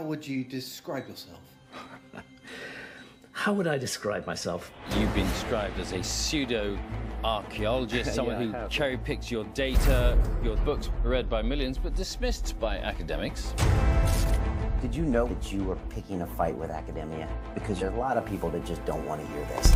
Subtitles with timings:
[0.00, 1.40] how would you describe yourself?
[3.32, 4.72] How would I describe myself?
[4.98, 6.78] You've been described as a pseudo
[7.22, 10.18] archaeologist, someone Yeah, who cherry picks your data.
[10.42, 13.54] Your books were read by millions, but dismissed by academics.
[14.80, 17.28] Did you know that you were picking a fight with academia?
[17.52, 19.74] Because there's a lot of people that just don't want to hear this.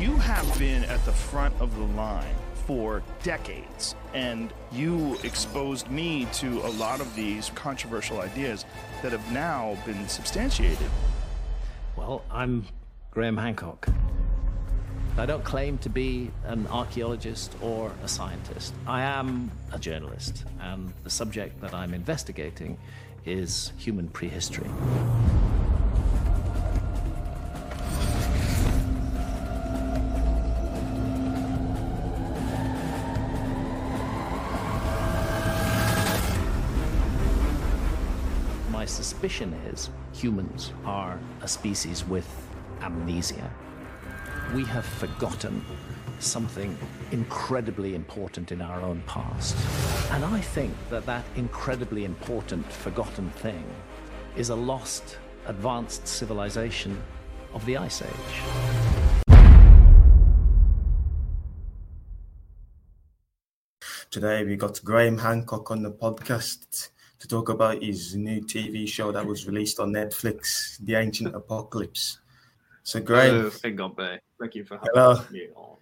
[0.00, 2.34] You have been at the front of the line
[2.66, 8.64] for decades, and you exposed me to a lot of these controversial ideas
[9.02, 10.90] that have now been substantiated.
[11.96, 12.66] Well, I'm
[13.10, 13.88] Graham Hancock.
[15.18, 18.72] I don't claim to be an archaeologist or a scientist.
[18.86, 22.78] I am a journalist, and the subject that I'm investigating
[23.26, 24.70] is human prehistory.
[39.20, 42.26] Suspicion is humans are a species with
[42.80, 43.50] amnesia.
[44.54, 45.62] We have forgotten
[46.20, 46.74] something
[47.12, 49.54] incredibly important in our own past.
[50.12, 53.62] And I think that that incredibly important forgotten thing
[54.36, 56.96] is a lost, advanced civilization
[57.52, 58.36] of the Ice Age.
[64.10, 66.88] Today we got Graham Hancock on the podcast
[67.20, 72.18] to talk about his new TV show that was released on Netflix, The Ancient Apocalypse.
[72.82, 73.28] So great.
[73.28, 74.18] Hello, Ngombe.
[74.40, 75.22] Thank you for having Hello.
[75.30, 75.76] me on.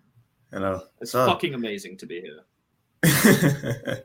[0.52, 0.82] hello.
[1.00, 2.40] It's So, fucking amazing to be here.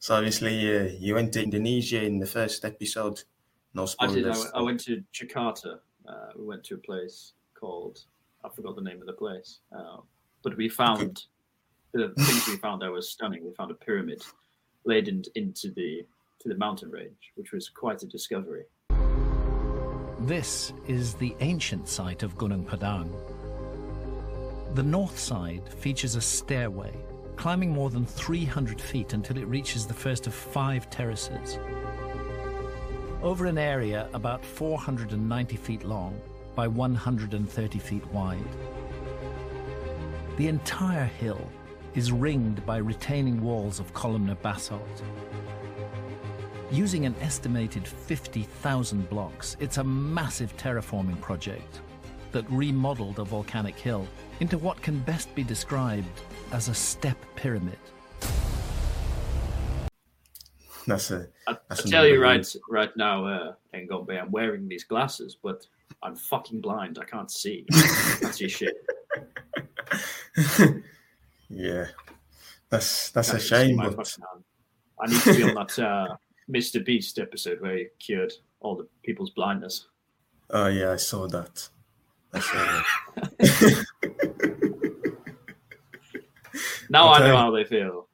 [0.00, 3.22] so obviously uh, you went to Indonesia in the first episode.
[3.72, 4.26] No I did.
[4.28, 4.38] I, spoilers.
[4.38, 5.78] went- I went to Jakarta.
[6.08, 8.00] Uh, we went to a place called
[8.44, 9.98] I forgot the name of the place, uh,
[10.42, 11.24] but we found
[11.92, 13.42] the things we found there was stunning.
[13.44, 14.22] We found a pyramid
[14.84, 16.04] laid in, into the
[16.44, 18.64] to the mountain range, which was quite a discovery.
[20.20, 23.10] This is the ancient site of Gunung Padang.
[24.74, 26.92] The north side features a stairway,
[27.36, 31.58] climbing more than 300 feet until it reaches the first of five terraces.
[33.22, 36.20] Over an area about 490 feet long
[36.54, 38.38] by 130 feet wide.
[40.36, 41.40] The entire hill
[41.94, 45.02] is ringed by retaining walls of columnar basalt.
[46.74, 51.82] Using an estimated 50,000 blocks, it's a massive terraforming project
[52.32, 54.08] that remodeled a volcanic hill
[54.40, 56.20] into what can best be described
[56.50, 57.78] as a step pyramid.
[60.88, 61.28] That's a.
[61.46, 65.36] I, I That's tell you another right right now, uh, Ngombe, I'm wearing these glasses,
[65.40, 65.64] but
[66.02, 66.98] I'm fucking blind.
[67.00, 67.66] I can't see.
[67.72, 68.84] I can't shit.
[71.48, 71.86] yeah,
[72.68, 73.76] that's that's a shame.
[73.76, 74.18] But.
[75.00, 76.16] I need to be on that uh,
[76.50, 76.84] Mr.
[76.84, 79.86] Beast episode where he cured all the people's blindness.
[80.50, 81.68] oh yeah, I saw that.
[82.32, 82.82] I saw
[83.38, 83.86] that.
[86.90, 87.36] Now I know Okay.
[87.36, 88.08] how they feel.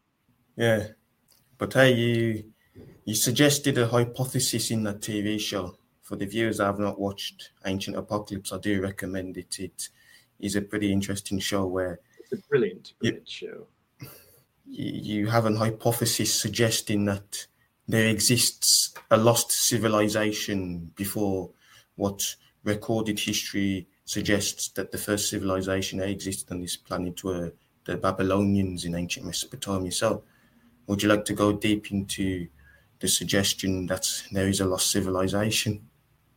[0.57, 0.87] Yeah,
[1.59, 2.45] but hey, you
[3.05, 5.77] you suggested a hypothesis in that TV show.
[6.03, 9.59] For the viewers that have not watched Ancient Apocalypse, I do recommend it.
[9.61, 9.89] It
[10.41, 13.67] is a pretty interesting show where It's a brilliant, brilliant show.
[14.01, 14.09] you,
[15.21, 17.47] you have an hypothesis suggesting that
[17.93, 21.51] there exists a lost civilization before
[21.97, 27.53] what recorded history suggests that the first civilization that existed on this planet were
[27.85, 29.93] the Babylonians in ancient Mesopotamia.
[29.93, 30.23] So,
[30.87, 32.49] would you like to go deep into
[32.99, 35.89] the suggestion that there is a lost civilization?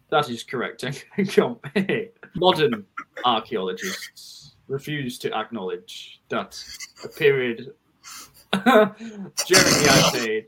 [0.10, 0.86] That is correct.
[2.36, 2.86] Modern
[3.26, 6.64] archaeologists refuse to acknowledge that
[7.04, 7.74] a period
[8.54, 8.94] during
[9.48, 10.48] the Ice Age,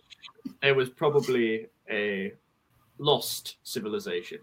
[0.61, 2.33] there was probably a
[2.97, 4.39] lost civilization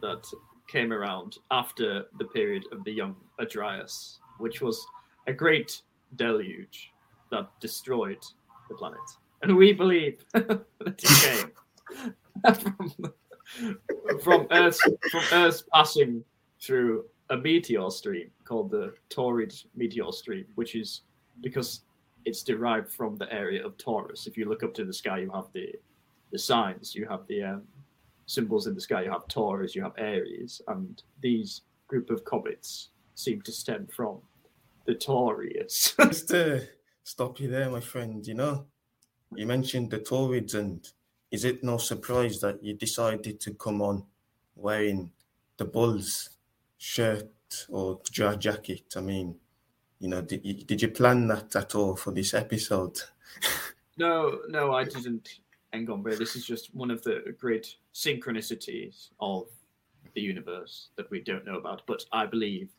[0.00, 0.24] that
[0.68, 3.16] came around after the period of the Younger
[3.48, 4.84] Dryas, which was
[5.26, 5.82] a great
[6.16, 6.92] deluge
[7.30, 8.22] that destroyed
[8.68, 8.98] the planet.
[9.42, 11.52] And we believe that it came
[12.54, 13.14] from,
[14.22, 14.78] from Earth
[15.10, 16.24] from Earth passing
[16.60, 21.02] through a meteor stream called the Taurid meteor stream, which is
[21.42, 21.82] because
[22.24, 24.26] it's derived from the area of Taurus.
[24.26, 25.74] If you look up to the sky, you have the
[26.32, 27.62] the signs, you have the um,
[28.26, 29.02] symbols in the sky.
[29.02, 34.18] You have Taurus, you have Aries, and these group of comets seem to stem from
[34.86, 35.96] the Taurids.
[36.08, 36.66] Just to
[37.02, 38.66] stop you there, my friend, you know,
[39.34, 40.88] you mentioned the Taurids, and
[41.30, 44.04] is it no surprise that you decided to come on
[44.54, 45.10] wearing
[45.56, 46.30] the Bulls
[46.78, 47.28] shirt
[47.68, 48.94] or ja- jacket?
[48.96, 49.36] I mean,
[50.00, 53.00] you know, did you, did you plan that at all for this episode?
[53.98, 55.40] no, no, I didn't
[55.74, 56.16] Ngombe.
[56.18, 59.46] This is just one of the great synchronicities of
[60.14, 62.70] the universe that we don't know about, but I believe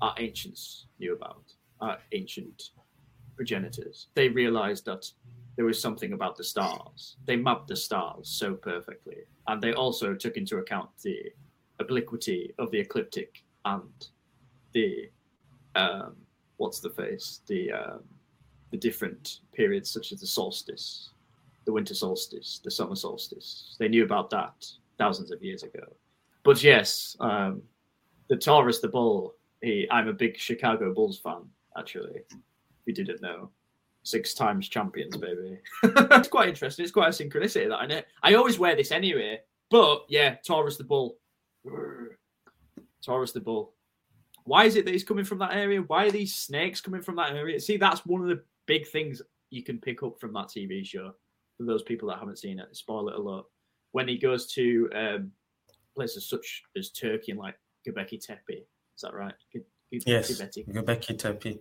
[0.00, 1.52] our ancients knew about.
[1.80, 2.70] Our ancient
[3.36, 4.08] progenitors.
[4.14, 5.10] They realized that
[5.56, 7.16] there was something about the stars.
[7.26, 9.18] They mapped the stars so perfectly.
[9.48, 11.32] And they also took into account the
[11.78, 14.08] obliquity of the ecliptic and
[14.72, 15.10] the
[15.74, 16.16] um,
[16.62, 17.40] what's the face?
[17.48, 18.00] The um,
[18.70, 21.10] the different periods such as the solstice,
[21.66, 23.76] the winter solstice, the summer solstice.
[23.78, 24.64] They knew about that
[24.96, 25.84] thousands of years ago.
[26.44, 27.62] But yes, um,
[28.28, 29.34] the Taurus, the bull.
[29.60, 31.42] He, I'm a big Chicago Bulls fan,
[31.76, 32.22] actually.
[32.30, 33.50] If you didn't know,
[34.02, 35.58] six times champions, baby.
[35.84, 36.84] it's quite interesting.
[36.84, 38.02] It's quite a synchronicity that I know.
[38.22, 39.40] I always wear this anyway.
[39.70, 41.16] But yeah, Taurus the bull.
[43.04, 43.74] Taurus the bull.
[44.44, 45.80] Why is it that he's coming from that area?
[45.82, 47.60] Why are these snakes coming from that area?
[47.60, 51.12] See, that's one of the big things you can pick up from that TV show.
[51.58, 53.44] For those people that haven't seen it, spoil it alert.
[53.92, 55.32] When he goes to um,
[55.94, 57.56] places such as Turkey and like
[57.86, 58.48] Göbekli Tepe,
[58.96, 59.34] is that right?
[59.54, 59.60] Ge-
[59.94, 60.66] Ge- Yes, Göbekli.
[60.72, 61.58] Göbekli Tepe.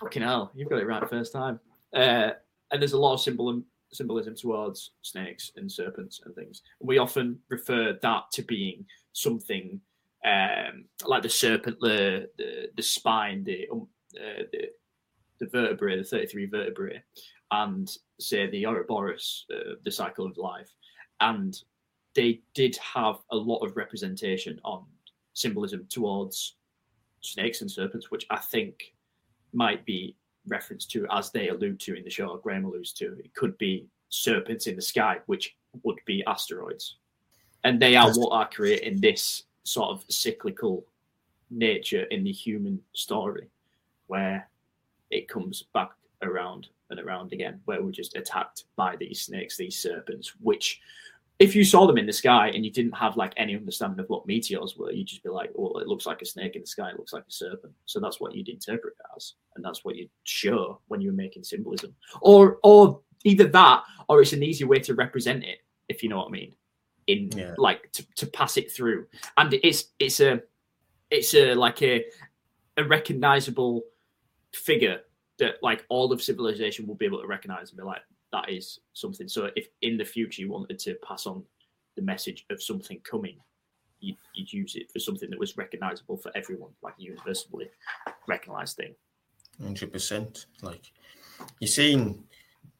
[0.00, 1.60] Fucking hell, you've got it right first time.
[1.94, 2.30] Uh,
[2.72, 3.62] and there's a lot of symbol
[3.92, 6.62] symbolism towards snakes and serpents and things.
[6.80, 9.80] And We often refer that to being something
[10.24, 14.68] um, like the serpent, the the, the spine, the, um, uh, the
[15.40, 17.02] the vertebrae, the 33 vertebrae,
[17.50, 20.70] and say the Ouroboros, uh, the cycle of life.
[21.20, 21.58] And
[22.14, 24.84] they did have a lot of representation on
[25.32, 26.56] symbolism towards
[27.22, 28.94] snakes and serpents, which I think
[29.52, 33.16] might be referenced to as they allude to in the show, or Graham alludes to.
[33.18, 36.96] It could be serpents in the sky, which would be asteroids.
[37.64, 40.84] And they are what are creating this sort of cyclical
[41.50, 43.48] nature in the human story,
[44.08, 44.48] where
[45.10, 45.90] it comes back
[46.22, 50.80] around and around again, where we're just attacked by these snakes, these serpents, which
[51.38, 54.10] if you saw them in the sky and you didn't have like any understanding of
[54.10, 56.66] what meteors were, you'd just be like, well, it looks like a snake in the
[56.66, 57.72] sky, it looks like a serpent.
[57.86, 61.44] So that's what you'd interpret as, and that's what you'd show when you were making
[61.44, 61.94] symbolism.
[62.20, 65.58] Or or either that, or it's an easy way to represent it,
[65.88, 66.54] if you know what I mean.
[67.10, 67.54] In Yeah.
[67.58, 69.06] like to, to pass it through.
[69.36, 70.42] And it's it's a
[71.10, 72.04] it's a like a
[72.76, 73.82] a recognizable
[74.52, 75.00] figure
[75.38, 78.02] that like all of civilization will be able to recognize and be like,
[78.32, 79.28] that is something.
[79.28, 81.42] So if in the future you wanted to pass on
[81.96, 83.36] the message of something coming,
[84.00, 87.70] you'd, you'd use it for something that was recognizable for everyone, like a universally
[88.28, 88.94] recognized thing.
[89.60, 90.46] Hundred percent.
[90.62, 90.92] Like
[91.58, 92.22] you're seeing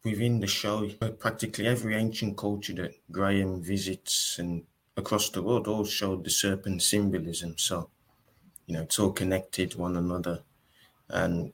[0.04, 0.88] within the show,
[1.18, 4.64] practically every ancient culture that Graham visits and
[4.96, 7.56] across the world all showed the serpent symbolism.
[7.58, 7.90] So,
[8.66, 10.42] you know, it's all connected one another,
[11.08, 11.52] and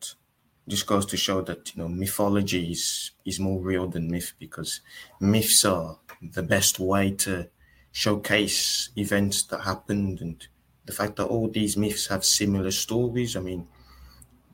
[0.68, 4.80] just goes to show that you know mythology is is more real than myth because
[5.20, 7.48] myths are the best way to
[7.92, 10.48] showcase events that happened and
[10.84, 13.36] the fact that all these myths have similar stories.
[13.36, 13.66] I mean,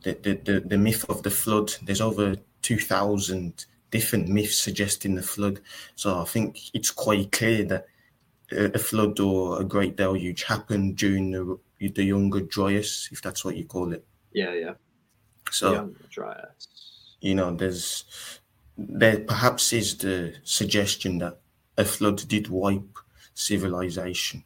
[0.02, 5.22] the, the, the, the myth of the flood, there's over 2,000 different myths suggesting the
[5.22, 5.60] flood.
[5.94, 7.86] So I think it's quite clear that
[8.50, 13.56] a, flood or a great deluge happened during the, the younger Dryas, if that's what
[13.56, 14.04] you call it.
[14.32, 14.74] Yeah, yeah.
[15.50, 17.16] So, Young Dryas.
[17.20, 18.04] you know, there's
[18.78, 21.38] there perhaps is the suggestion that
[21.76, 22.98] a flood did wipe
[23.34, 24.44] civilization.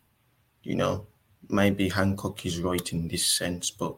[0.63, 1.07] You know,
[1.49, 3.97] maybe Hancock is right in this sense, but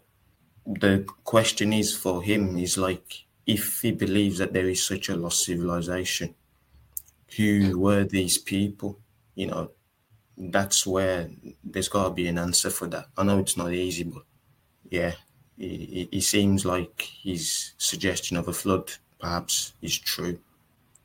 [0.67, 5.17] the question is for him is like if he believes that there is such a
[5.17, 6.35] lost civilization,
[7.37, 9.01] who were these people?
[9.35, 9.71] You know,
[10.37, 11.31] that's where
[11.65, 13.07] there's got to be an answer for that.
[13.17, 14.23] I know it's not easy, but
[14.91, 15.13] yeah,
[15.59, 20.39] it, it seems like his suggestion of a flood perhaps is true.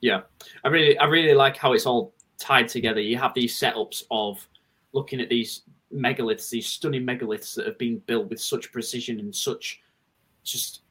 [0.02, 0.22] Yeah,
[0.66, 3.00] I really, I really like how it's all tied together.
[3.00, 4.46] You have these setups of
[4.92, 5.62] looking at these
[5.96, 9.82] megaliths, these stunning megaliths that have been built with such precision and such
[10.44, 10.83] just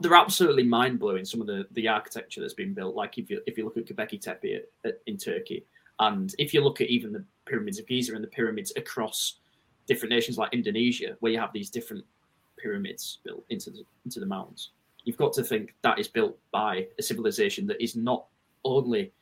[0.00, 1.24] they're absolutely mind blowing.
[1.24, 3.86] Some of the the architecture that's been built, like if you if you look at
[3.86, 5.64] Göbekli Tepe at, at, in Turkey,
[5.98, 9.36] and if you look at even the pyramids of Giza and the pyramids across
[9.86, 12.04] different nations like Indonesia, where you have these different
[12.58, 14.70] pyramids built into the into the mountains,
[15.04, 18.26] you've got to think that is built by a civilization that is not
[18.64, 19.12] only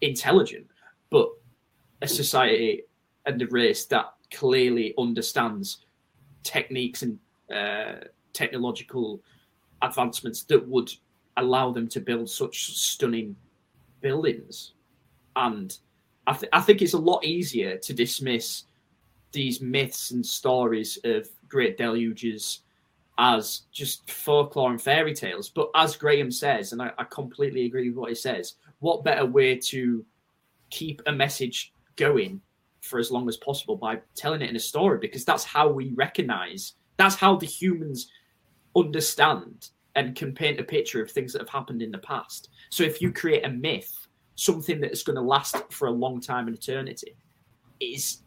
[0.00, 0.66] intelligent,
[1.10, 1.28] but
[2.02, 2.82] a society
[3.26, 5.86] and a race that clearly understands
[6.42, 7.18] techniques and
[7.54, 7.96] uh,
[8.32, 9.20] technological
[9.82, 10.92] advancements that would
[11.36, 13.36] allow them to build such stunning
[14.00, 14.72] buildings.
[15.34, 15.76] And
[16.26, 18.64] I, th- I think it's a lot easier to dismiss
[19.32, 22.60] these myths and stories of great deluges
[23.18, 25.48] as just folklore and fairy tales.
[25.48, 29.24] But as Graham says, and I, I completely agree with what he says, what better
[29.24, 30.04] way to
[30.70, 32.40] keep a message going
[32.80, 35.92] for as long as possible by telling it in a story because that's how we
[35.94, 38.10] recognize that's how the humans
[38.76, 42.50] understand and can paint a picture of things that have happened in the past.
[42.70, 44.06] So if you create a myth
[44.38, 47.16] something that is going to last for a long time in eternity
[47.80, 48.18] is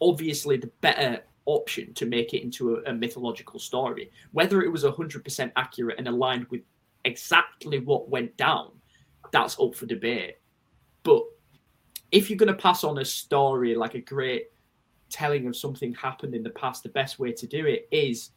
[0.00, 4.10] obviously the better option to make it into a, a mythological story.
[4.32, 6.60] Whether it was 100% accurate and aligned with
[7.06, 8.72] exactly what went down
[9.30, 10.36] that's up for debate.
[11.02, 11.22] But
[12.10, 14.46] if you're going to pass on a story like a great
[15.10, 18.30] telling of something happened in the past, the best way to do it is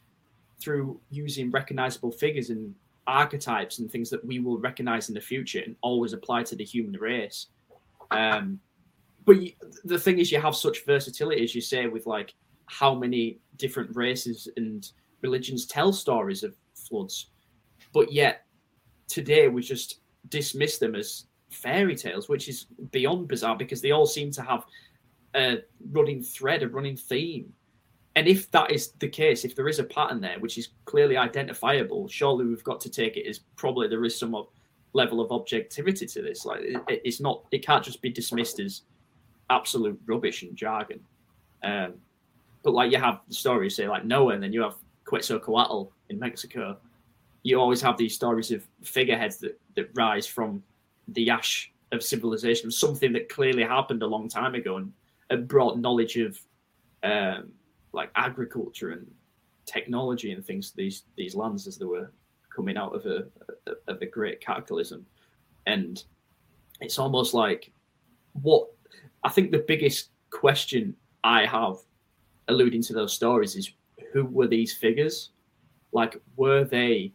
[0.62, 2.74] through using recognizable figures and
[3.06, 6.64] archetypes and things that we will recognize in the future and always apply to the
[6.64, 7.48] human race.
[8.10, 8.60] Um,
[9.24, 9.52] but you,
[9.84, 12.34] the thing is, you have such versatility, as you say, with like
[12.66, 14.90] how many different races and
[15.20, 17.30] religions tell stories of floods,
[17.92, 18.46] but yet
[19.08, 24.06] today we just dismiss them as fairy tales, which is beyond bizarre because they all
[24.06, 24.64] seem to have
[25.34, 25.58] a
[25.90, 27.52] running thread, a running theme.
[28.14, 31.16] And if that is the case, if there is a pattern there which is clearly
[31.16, 34.36] identifiable, surely we've got to take it as probably there is some
[34.92, 36.44] level of objectivity to this.
[36.44, 38.82] Like it, it's not, it can't just be dismissed as
[39.48, 41.00] absolute rubbish and jargon.
[41.62, 41.94] Um,
[42.62, 46.18] but like you have the stories say like Noah, and then you have Quetzalcoatl in
[46.18, 46.76] Mexico.
[47.42, 50.62] You always have these stories of figureheads that that rise from
[51.08, 54.92] the ash of civilization, something that clearly happened a long time ago and,
[55.30, 56.38] and brought knowledge of
[57.02, 57.52] um,
[57.92, 59.06] like agriculture and
[59.66, 62.10] technology and things these these lands as they were
[62.54, 63.26] coming out of a
[63.88, 65.06] of great cataclysm.
[65.66, 66.02] And
[66.80, 67.72] it's almost like
[68.32, 68.68] what
[69.24, 71.76] I think the biggest question I have
[72.48, 73.72] alluding to those stories is
[74.12, 75.30] who were these figures?
[75.92, 77.12] Like, were they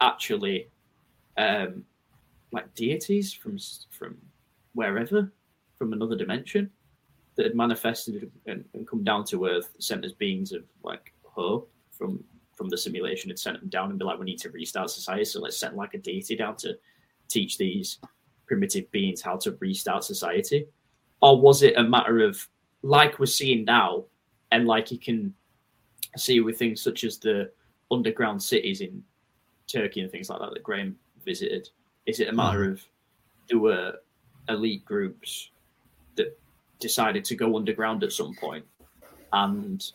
[0.00, 0.68] actually
[1.36, 1.84] um,
[2.52, 3.58] like deities from
[3.90, 4.18] from
[4.74, 5.32] wherever,
[5.76, 6.70] from another dimension,
[7.40, 11.72] that had manifested and, and come down to Earth, sent as beings of like hope
[11.90, 12.22] from
[12.54, 15.24] from the simulation, had sent them down and be like, we need to restart society,
[15.24, 16.76] so let's send like a deity down to
[17.28, 17.98] teach these
[18.46, 20.66] primitive beings how to restart society,
[21.22, 22.46] or was it a matter of
[22.82, 24.04] like we're seeing now,
[24.52, 25.32] and like you can
[26.18, 27.50] see with things such as the
[27.90, 29.02] underground cities in
[29.66, 30.94] Turkey and things like that that Graham
[31.24, 31.70] visited,
[32.04, 32.72] is it a matter mm.
[32.72, 32.84] of
[33.48, 33.94] there were
[34.50, 35.50] elite groups
[36.80, 38.64] decided to go underground at some point,
[39.32, 39.92] and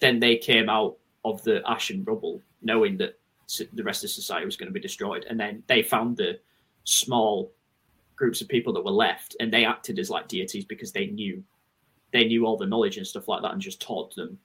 [0.00, 3.18] then they came out of the ash and rubble, knowing that
[3.72, 6.38] the rest of society was going to be destroyed, and then they found the
[6.84, 7.52] small
[8.16, 11.42] groups of people that were left, and they acted as like deities because they knew
[12.12, 14.38] they knew all the knowledge and stuff like that, and just taught them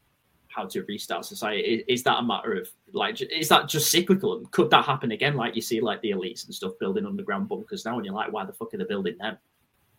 [0.48, 1.84] how to restart society.
[1.88, 4.38] Is, that a matter of like, is that just cyclical?
[4.38, 5.36] And could that happen again?
[5.36, 8.32] Like you see, like the elites and stuff building underground bunkers now, and you're like,
[8.32, 9.38] why the fuck are they building them?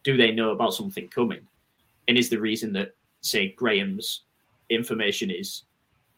[0.07, 1.41] Do they know about something coming?
[2.07, 4.23] And is the reason that, say, Graham's
[4.71, 5.65] information is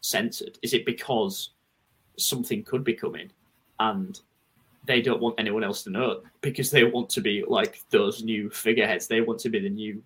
[0.02, 0.59] censored?
[0.61, 1.54] Is it because
[2.18, 3.30] something could be coming
[3.80, 4.21] and
[4.85, 8.50] they don't want anyone else to know because they want to be like those new
[8.50, 9.07] figureheads?
[9.07, 10.02] They want to be the new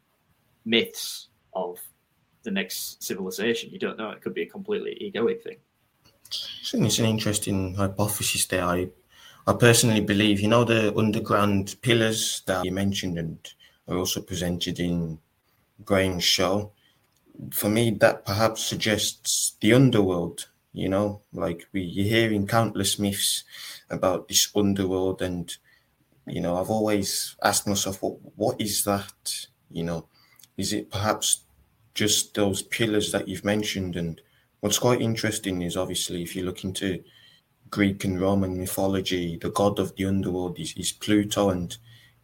[0.64, 1.80] myths of
[2.44, 3.70] the next civilization.
[3.70, 5.56] You don't know; it could be a completely egoic thing.
[6.30, 8.64] I think it's an interesting hypothesis there.
[8.64, 8.90] I,
[9.48, 13.38] I personally believe, you know, the underground pillars that you mentioned and
[13.92, 15.18] are also presented in
[15.84, 16.72] Graham's show.
[17.50, 20.48] For me, that perhaps suggests the underworld.
[20.72, 23.44] You know, like we you're hearing countless myths
[23.90, 25.54] about this underworld, and
[26.26, 29.46] you know, I've always asked myself, what what is that?
[29.70, 30.06] You know,
[30.56, 31.44] is it perhaps
[31.94, 33.96] just those pillars that you've mentioned.
[33.96, 34.20] And
[34.60, 37.02] what's quite interesting is obviously if you look into
[37.70, 41.50] Greek and Roman mythology, the god of the underworld is, is Pluto.
[41.50, 41.76] And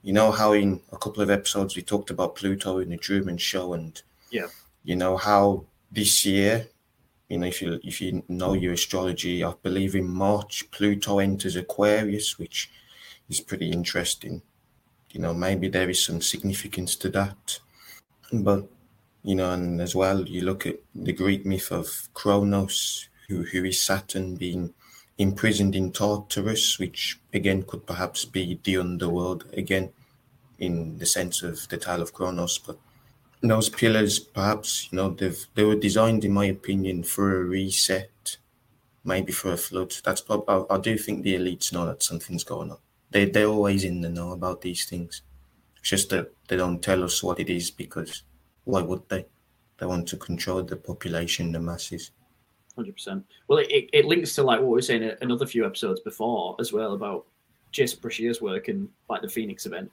[0.02, 3.38] you know how in a couple of episodes we talked about Pluto in the Truman
[3.38, 4.00] Show, and
[4.30, 4.46] yeah,
[4.84, 6.68] you know how this year,
[7.28, 11.56] you know, if you if you know your astrology, I believe in March Pluto enters
[11.56, 12.70] Aquarius, which
[13.28, 14.42] is pretty interesting.
[15.10, 17.58] You know, maybe there is some significance to that,
[18.32, 18.68] but
[19.22, 23.64] you know, and as well, you look at the Greek myth of Kronos, who, who
[23.64, 24.72] is Saturn being
[25.18, 29.90] imprisoned in Tartarus, which again could perhaps be the underworld again,
[30.58, 32.58] in the sense of the tale of Kronos.
[32.58, 32.78] But
[33.42, 38.38] those pillars, perhaps, you know, they've they were designed, in my opinion, for a reset,
[39.04, 39.94] maybe for a flood.
[40.04, 42.78] That's I, I do think the elites know that something's going on.
[43.10, 45.22] They they're always in the know about these things.
[45.80, 48.22] It's just that they don't tell us what it is because
[48.64, 49.26] why would they?
[49.78, 52.10] They want to control the population, the masses.
[52.78, 53.26] Hundred percent.
[53.48, 56.72] Well, it, it links to like what we were saying another few episodes before as
[56.72, 57.26] well about
[57.72, 59.90] Jason Breshears' work and like the Phoenix event.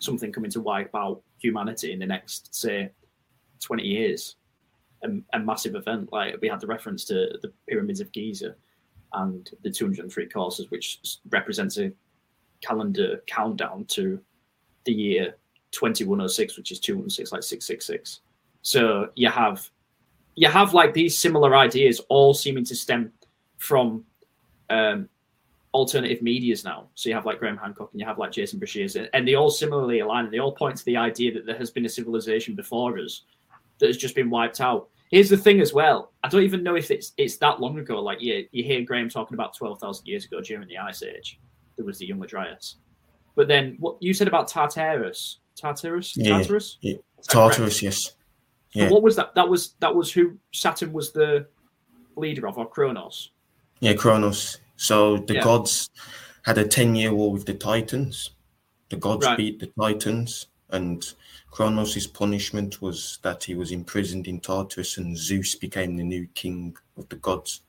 [0.00, 2.90] something coming to wipe out humanity in the next, say,
[3.60, 4.34] 20 years.
[5.04, 6.12] A, a massive event.
[6.12, 8.56] Like we had the reference to the pyramids of Giza
[9.12, 10.98] and the 203 courses, which
[11.30, 11.92] represents a
[12.62, 14.18] calendar countdown to
[14.86, 15.36] the year
[15.70, 18.22] 2106, which is 216, like 666.
[18.62, 19.70] So you have
[20.34, 23.12] you have like these similar ideas all seeming to stem
[23.58, 24.04] from
[24.70, 25.08] um,
[25.72, 26.88] alternative medias now.
[26.94, 29.50] So you have like Graham Hancock and you have like Jason Breshears, and they all
[29.50, 30.24] similarly align.
[30.24, 33.22] And they all point to the idea that there has been a civilization before us
[33.78, 34.88] that has just been wiped out.
[35.10, 36.12] Here's the thing as well.
[36.22, 38.00] I don't even know if it's it's that long ago.
[38.00, 41.38] Like you, you hear Graham talking about twelve thousand years ago during the Ice Age,
[41.76, 42.76] there was the Younger Dryas.
[43.36, 46.96] But then what you said about Tartarus, Tartarus, Tartarus, yeah.
[47.28, 48.12] Tartarus, yes.
[48.74, 48.90] Yeah.
[48.90, 49.34] what was that?
[49.34, 51.46] That was that was who Saturn was the
[52.16, 53.30] leader of, or Kronos.
[53.80, 54.58] Yeah, Kronos.
[54.76, 55.42] So the Yeah.
[55.44, 55.90] gods
[56.42, 58.30] had a 10 year war with the Titans.
[58.90, 59.36] The gods Right.
[59.36, 61.04] beat the Titans, and
[61.50, 66.76] Kronos' punishment was that he was imprisoned in Tartarus, and Zeus became the new king
[66.96, 67.62] of the gods.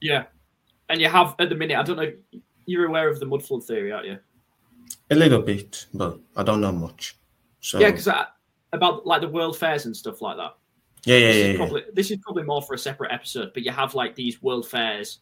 [0.00, 0.26] Yeah,
[0.88, 1.78] and you have at the minute.
[1.78, 2.12] I don't know.
[2.66, 4.18] You're aware of the mud flood theory, aren't you?
[5.10, 7.16] A little bit, but I don't know much.
[7.60, 8.08] So Yeah, because
[8.72, 10.56] about like the world fairs and stuff like that.
[11.04, 11.56] yeah, yeah, this, yeah, is yeah.
[11.56, 14.68] probably, this is probably more for a separate episode, but you have like these world
[14.68, 15.20] fairs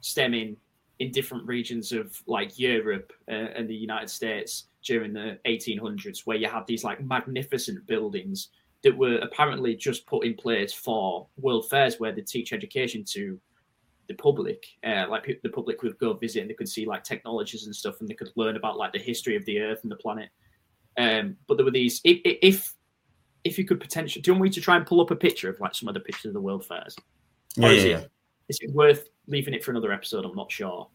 [0.00, 0.56] stemming
[0.98, 6.36] in different regions of like Europe uh, and the United States during the 1800s, where
[6.36, 8.48] you have these like magnificent buildings
[8.82, 13.38] that were apparently just put in place for world fairs where they teach education to
[14.08, 14.66] the public.
[14.84, 18.00] Uh, like the public could go visit and they could see like technologies and stuff,
[18.00, 20.28] and they could learn about like the history of the Earth and the planet.
[20.98, 22.00] Um, but there were these.
[22.04, 22.74] If, if
[23.44, 25.48] if you could potentially, do you want me to try and pull up a picture
[25.48, 26.96] of like some of the pictures of the world fairs?
[27.56, 28.10] yeah, is yeah, it-
[28.48, 30.24] Is it worth leaving it for another episode?
[30.24, 30.88] I'm not sure.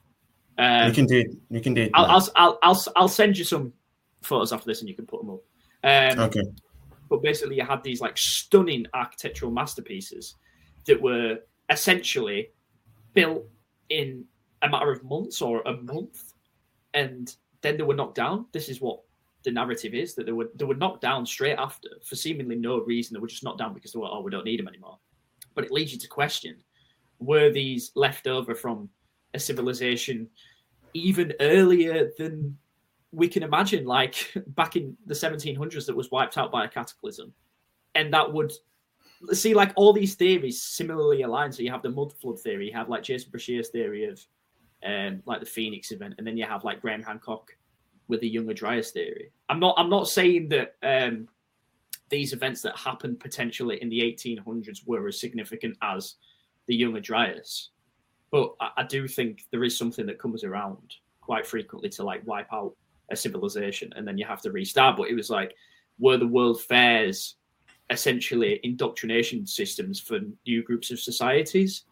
[0.58, 1.28] Um, you can do it.
[1.50, 1.90] You can do.
[1.94, 2.06] I'll.
[2.06, 3.74] I'll, I'll, I'll, I'll send you some
[4.22, 5.42] photos after this and you can put them up.
[5.84, 6.44] Um, okay.
[7.10, 10.36] But basically, you had these like stunning architectural masterpieces
[10.86, 11.40] that were
[11.70, 12.50] essentially
[13.14, 13.46] built
[13.90, 14.26] in
[14.62, 16.34] a matter of months or a month,
[16.94, 18.48] and then they were knocked down.
[18.52, 19.02] This is what
[19.48, 22.82] the narrative is that they were they were knocked down straight after for seemingly no
[22.82, 23.14] reason.
[23.14, 25.00] They were just knocked down because they were oh we don't need them anymore.
[25.56, 26.58] But it leads you to question:
[27.20, 28.90] Were these left over from
[29.34, 30.28] a civilization
[30.94, 32.58] even earlier than
[33.14, 37.32] we can imagine, like back in the 1700s, that was wiped out by a cataclysm,
[37.96, 38.52] and that would
[39.32, 41.56] see like all these theories similarly aligned.
[41.56, 44.20] So you have the mud flood theory, you have like Jason Breshears' theory of
[44.86, 47.57] um, like the Phoenix event, and then you have like Graham Hancock
[48.08, 49.32] with the Younger Dryas theory.
[49.50, 51.28] I'm not I'm not saying that um,
[52.10, 56.16] these events that happened potentially in the 1800s were as significant as
[56.68, 57.70] the Younger Dryas,
[58.32, 62.26] but I, I do think there is something that comes around quite frequently to like
[62.26, 62.76] wipe out
[63.12, 64.98] a civilization and then you have to restart.
[64.98, 65.54] But it was like,
[66.00, 67.36] were the world fairs
[67.90, 71.84] essentially indoctrination systems for new groups of societies?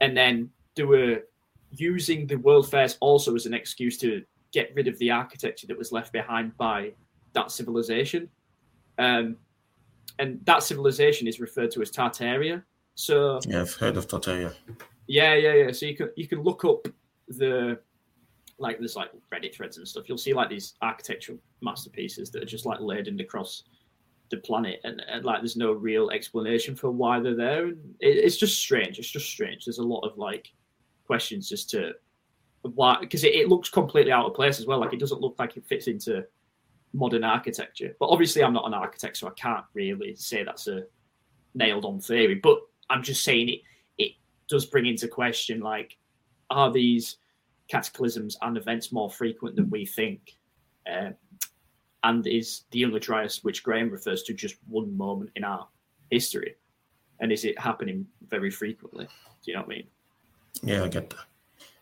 [0.00, 1.22] And then they were
[1.70, 5.76] using the world fairs also as an excuse to get rid of the architecture that
[5.76, 6.92] was left behind by
[7.34, 8.28] that civilization.
[8.98, 9.36] Um,
[10.18, 12.62] and that civilization is referred to as Tartaria.
[12.94, 14.54] So Yeah, I've heard of Tartaria.
[15.06, 15.72] yeah, yeah, yeah.
[15.72, 16.88] So you can you can look up
[17.28, 17.78] the
[18.58, 20.08] like there's like Reddit threads and stuff.
[20.08, 23.64] You'll see like these architectural masterpieces that are just like laden across
[24.30, 27.66] the planet, and, and like there's no real explanation for why they're there.
[27.66, 28.98] And it, it's just strange.
[28.98, 29.64] It's just strange.
[29.64, 30.52] There's a lot of like
[31.06, 31.92] questions just to
[32.62, 34.80] why because it, it looks completely out of place as well.
[34.80, 36.24] Like it doesn't look like it fits into
[36.92, 37.94] modern architecture.
[37.98, 40.84] But obviously, I'm not an architect, so I can't really say that's a
[41.54, 42.36] nailed on theory.
[42.36, 42.58] But
[42.90, 43.60] I'm just saying it
[43.98, 44.12] it
[44.48, 45.96] does bring into question like
[46.50, 47.18] are these
[47.68, 50.36] cataclysms and events more frequent than we think?
[50.90, 51.14] Um,
[52.04, 55.68] and is the Younger Dryas, which Graham refers to, just one moment in our
[56.10, 56.54] history?
[57.20, 59.04] And is it happening very frequently?
[59.04, 59.86] Do you know what I mean?
[60.62, 61.18] Yeah, I get that.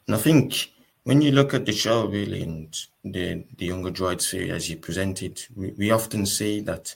[0.06, 0.72] And I think
[1.04, 4.76] when you look at the show, really, and the, the Younger Dryas theory as you
[4.76, 6.94] presented, we, we often see that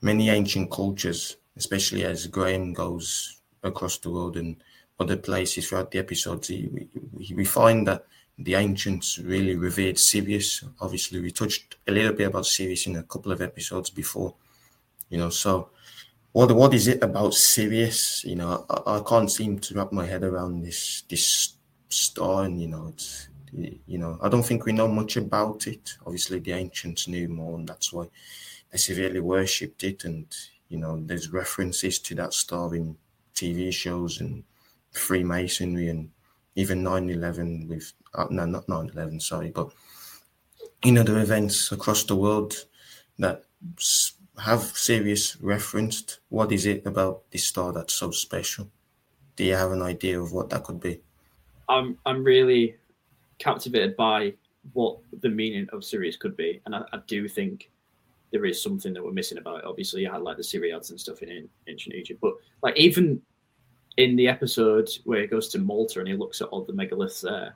[0.00, 4.56] many ancient cultures, especially as Graham goes across the world and
[4.98, 6.88] other places throughout the episodes, we,
[7.34, 8.06] we find that
[8.38, 10.64] the ancients really revered Sirius.
[10.80, 14.34] Obviously, we touched a little bit about Sirius in a couple of episodes before,
[15.10, 15.30] you know.
[15.30, 15.70] So,
[16.32, 18.24] what what is it about Sirius?
[18.24, 21.54] You know, I, I can't seem to wrap my head around this this
[21.92, 25.94] star, and you know, it's you know, I don't think we know much about it.
[26.06, 28.08] Obviously, the ancients knew more, and that's why
[28.70, 30.04] they severely worshipped it.
[30.04, 30.26] And
[30.68, 32.96] you know, there's references to that star in
[33.34, 34.44] TV shows and
[34.92, 36.10] Freemasonry and
[36.54, 39.72] even 9/11 with uh, no, not 9/11, sorry, but
[40.84, 42.54] you in other events across the world.
[43.18, 43.44] that
[44.38, 46.20] have Sirius referenced?
[46.28, 48.70] What is it about this star that's so special?
[49.36, 51.00] Do you have an idea of what that could be?
[51.72, 52.76] I'm I'm really
[53.38, 54.34] captivated by
[54.74, 57.70] what the meaning of Sirius could be, and I, I do think
[58.30, 59.64] there is something that we're missing about it.
[59.64, 63.20] Obviously, you had like the Siriads and stuff in, in ancient Egypt, but like even
[63.96, 67.20] in the episode where he goes to Malta and he looks at all the megaliths
[67.22, 67.54] there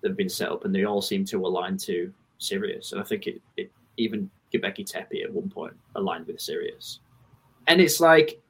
[0.00, 2.92] that have been set up, and they all seem to align to Sirius.
[2.92, 7.00] And I think it, it even Göbekli Tepe at one point aligned with Sirius.
[7.66, 8.40] And it's like,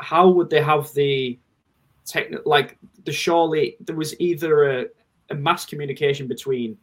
[0.00, 1.38] how would they have the
[2.06, 2.50] technical?
[2.50, 4.86] Like, the surely there was either a,
[5.30, 6.76] a mass communication between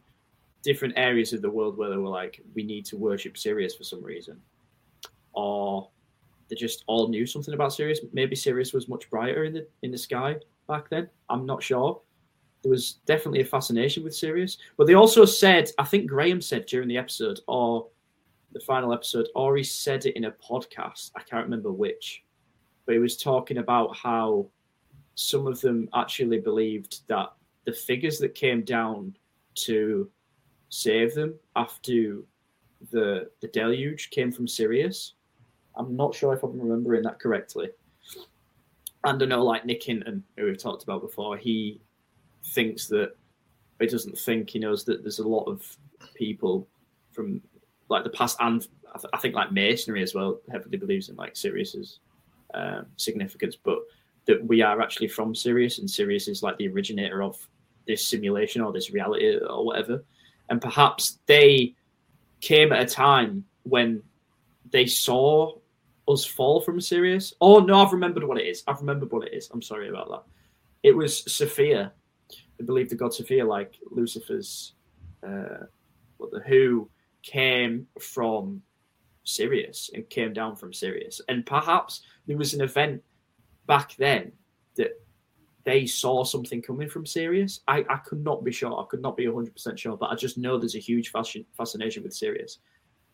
[0.62, 3.84] different areas of the world where they were like, we need to worship Sirius for
[3.84, 4.40] some reason,
[5.32, 5.88] or
[6.48, 8.00] they just all knew something about Sirius.
[8.12, 10.36] Maybe Sirius was much brighter in the in the sky
[10.68, 11.08] back then.
[11.28, 12.00] I'm not sure.
[12.62, 16.66] There was definitely a fascination with Sirius, but they also said, I think Graham said
[16.66, 17.86] during the episode or
[18.52, 21.12] the final episode, or he said it in a podcast.
[21.16, 22.22] I can't remember which,
[22.84, 24.48] but he was talking about how
[25.20, 27.30] some of them actually believed that
[27.66, 29.14] the figures that came down
[29.54, 30.10] to
[30.70, 32.22] save them after
[32.90, 35.14] the the deluge came from Sirius.
[35.76, 37.68] I'm not sure if I'm remembering that correctly.
[39.04, 41.82] And I know, like Nick Hinton, who we've talked about before, he
[42.42, 43.12] thinks that
[43.78, 45.76] he doesn't think he knows that there's a lot of
[46.14, 46.66] people
[47.12, 47.42] from
[47.90, 51.16] like the past and I, th- I think like masonry as well heavily believes in
[51.16, 52.00] like Sirius's
[52.54, 53.80] um, significance, but
[54.30, 57.36] that we are actually from Sirius and Sirius is like the originator of
[57.86, 60.04] this simulation or this reality or whatever
[60.50, 61.74] and perhaps they
[62.40, 64.02] came at a time when
[64.70, 65.54] they saw
[66.08, 67.32] us fall from Sirius.
[67.40, 68.62] Oh no, I've remembered what it is.
[68.66, 69.48] I've remembered what it is.
[69.52, 70.22] I'm sorry about that.
[70.82, 71.92] It was Sophia.
[72.60, 74.74] I believe the god Sophia, like Lucifer's,
[75.26, 75.66] uh,
[76.46, 76.90] who
[77.22, 78.62] came from
[79.24, 83.02] Sirius and came down from Sirius, and perhaps there was an event
[83.70, 84.32] back then
[84.74, 85.00] that
[85.62, 87.60] they saw something coming from Sirius.
[87.68, 88.76] I, I could not be sure.
[88.76, 92.12] I could not be 100% sure, but I just know there's a huge fascination with
[92.12, 92.58] Sirius.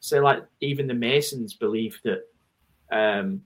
[0.01, 2.23] So, like, even the Masons believe that
[2.90, 3.42] um,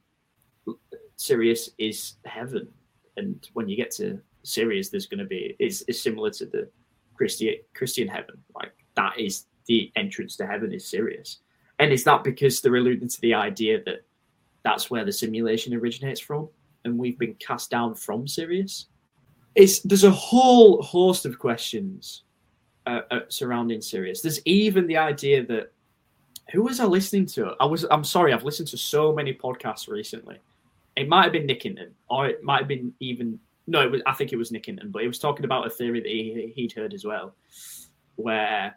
[1.17, 2.69] Sirius is heaven.
[3.17, 6.71] And when you get to Sirius, there's going to be, it's, it's similar to the
[7.15, 8.37] Christian, Christian heaven.
[8.55, 11.39] Like, that is the entrance to heaven is Sirius.
[11.81, 14.05] And is that because they're alluding to the idea that
[14.63, 16.49] that's where the simulation originates from?
[16.85, 18.87] And we've been cast down from Sirius?
[19.55, 22.25] It's there's a whole host of questions
[22.87, 24.23] uh, uh, surrounding Sirius.
[24.23, 25.73] There's even the idea that
[26.53, 27.55] who was I listening to?
[27.61, 30.39] I was I'm sorry, I've listened to so many podcasts recently.
[30.97, 34.03] It might have been Nick Hinton, or it might have been even no, it was,
[34.05, 36.53] I think it was Nick Hinton, but he was talking about a theory that he,
[36.57, 37.35] he'd heard as well,
[38.17, 38.77] where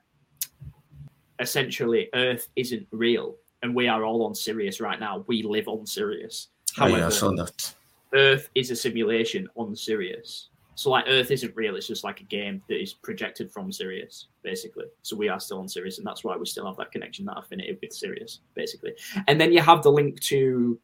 [1.40, 5.24] essentially Earth isn't real and we are all on Sirius right now.
[5.28, 6.50] We live on Sirius.
[6.76, 7.74] However, oh, yeah, I saw that.
[8.14, 10.50] Earth is a simulation on Sirius.
[10.76, 14.28] So like Earth isn't real; it's just like a game that is projected from Sirius,
[14.42, 14.86] basically.
[15.04, 17.38] So we are still on Sirius, and that's why we still have that connection, that
[17.38, 18.94] affinity with Sirius, basically.
[19.28, 20.80] And then you have the link to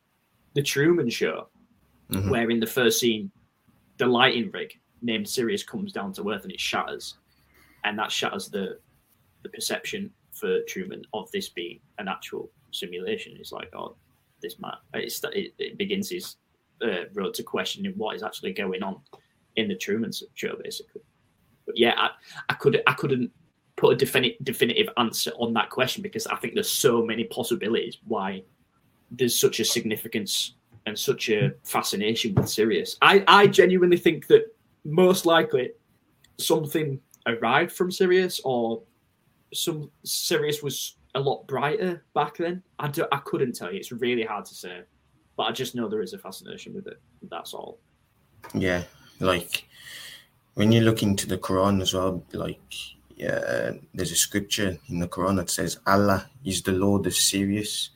[0.54, 1.48] the Truman Show,
[2.12, 2.30] mm-hmm.
[2.30, 3.32] where in the first scene,
[3.98, 7.18] the lighting rig named Sirius comes down to Earth and it shatters,
[7.84, 8.80] and that shatters the
[9.42, 13.36] the perception for Truman of this being an actual simulation.
[13.39, 13.96] It's like, oh,
[14.42, 14.74] this man.
[14.94, 16.36] It, it begins his
[16.82, 19.00] uh, road to questioning what is actually going on
[19.56, 21.02] in the Truman Show, basically.
[21.65, 22.10] But yeah, I,
[22.50, 23.32] I could I couldn't
[23.76, 27.98] put a definite definitive answer on that question because I think there's so many possibilities
[28.06, 28.44] why
[29.12, 32.98] there's such a significance and such a fascination with Sirius.
[33.02, 35.72] I, I genuinely think that most likely
[36.38, 38.82] something arrived from Sirius or
[39.54, 42.63] some Sirius was a lot brighter back then.
[42.80, 43.80] I, do, I couldn't tell you.
[43.80, 44.82] It's really hard to say
[45.39, 46.99] but I just know there is a fascination with it.
[47.32, 47.80] That's all.
[48.54, 48.84] Yeah,
[49.21, 49.65] like
[50.56, 52.73] when you look into the Quran as well, like
[53.15, 57.91] yeah, there's a scripture in the Quran that says Allah is the Lord of Sirius,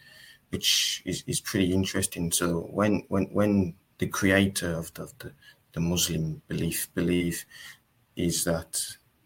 [0.51, 2.31] which is, is pretty interesting.
[2.31, 5.33] So when when when the creator of the, the,
[5.73, 7.43] the Muslim belief believe
[8.15, 8.81] is that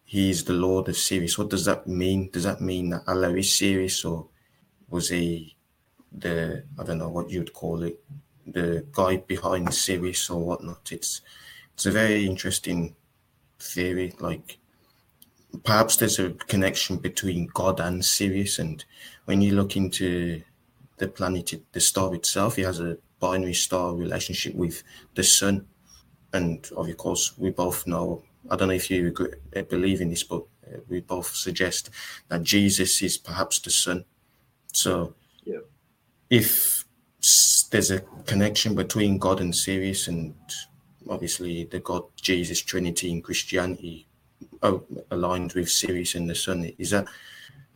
[0.05, 2.31] he is the Lord of Sirius, what does that mean?
[2.31, 4.25] Does that mean that Allah is Sirius, or
[4.89, 5.56] was he
[6.19, 7.99] the I don't know what you'd call it,
[8.45, 10.91] the guy behind Sirius or whatnot.
[10.91, 11.21] It's
[11.73, 12.95] it's a very interesting
[13.59, 14.13] theory.
[14.19, 14.57] Like
[15.63, 18.83] perhaps there's a connection between God and Sirius, and
[19.25, 20.41] when you look into
[20.97, 24.83] the planet, the star itself, it has a binary star relationship with
[25.15, 25.67] the sun,
[26.33, 28.23] and of course we both know.
[28.49, 29.33] I don't know if you agree,
[29.69, 31.89] believe in this, but uh, we both suggest
[32.29, 34.05] that Jesus is perhaps the sun.
[34.73, 35.59] So Yeah.
[36.29, 36.85] If
[37.69, 40.33] there's a connection between God and Sirius, and
[41.09, 44.07] obviously the God Jesus Trinity in Christianity
[44.63, 47.07] oh, aligned with Sirius and the Sun, is that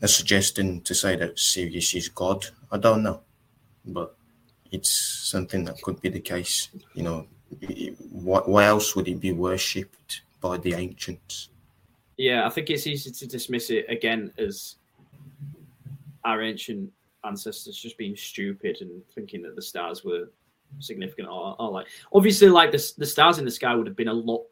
[0.02, 2.46] a suggestion to say that Sirius is God?
[2.72, 3.22] I don't know,
[3.86, 4.16] but
[4.72, 6.70] it's something that could be the case.
[6.94, 7.28] You know,
[8.12, 11.50] why, else would he be worshipped by the ancients?
[12.18, 14.76] Yeah, I think it's easy to dismiss it again as
[16.24, 16.92] our ancient
[17.24, 20.32] ancestors just being stupid and thinking that the stars were
[20.80, 24.08] significant or, or like obviously like the, the stars in the sky would have been
[24.08, 24.46] a lot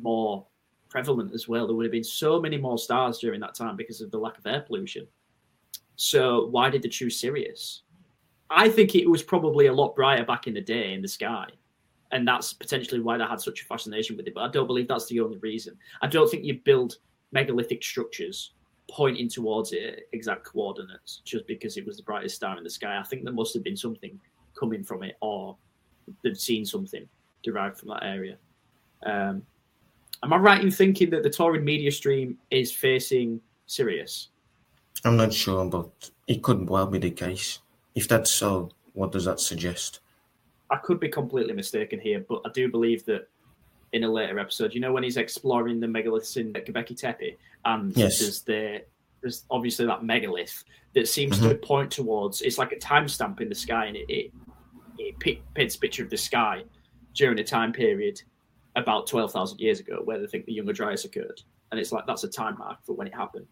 [0.00, 0.46] more
[0.88, 1.66] prevalent as well.
[1.66, 4.38] There would have been so many more stars during that time because of the lack
[4.38, 5.06] of air pollution.
[5.96, 7.82] So why did they choose sirius?
[8.50, 11.46] I think it was probably a lot brighter back in the day in the sky.
[12.10, 14.34] And that's potentially why they had such a fascination with it.
[14.34, 15.76] But i don't believe that's the only reason.
[16.02, 16.96] I don't think you build
[17.30, 18.54] megalithic structures
[18.90, 22.98] pointing towards it exact coordinates just because it was the brightest star in the sky.
[22.98, 24.18] I think there must have been something
[24.58, 25.56] coming from it, or
[26.22, 27.08] they've seen something
[27.42, 28.36] derived from that area.
[29.06, 29.42] Um,
[30.22, 34.28] am I right in thinking that the Taurid meteor stream is facing Sirius?
[35.04, 37.60] I'm not sure, but it could well be the case.
[37.94, 40.00] If that's so, what does that suggest?
[40.70, 43.28] I could be completely mistaken here, but I do believe that
[43.92, 47.96] in a later episode, you know, when he's exploring the megaliths in Göbekli Tepe, and
[47.96, 48.18] Yes.
[48.20, 48.82] there's the
[49.20, 51.48] there's obviously that megalith that seems Mm-hmm.
[51.50, 52.40] to point towards.
[52.42, 54.32] It's like a timestamp in the sky, and it it,
[54.98, 56.62] it paints a picture of the sky
[57.14, 58.22] during a time period
[58.76, 62.06] about twelve thousand years ago, where they think the Younger Dryas occurred, and it's like
[62.06, 63.46] that's a time mark for when it happened.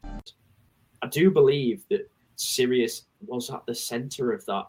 [1.03, 4.68] I do believe that Sirius was at the center of that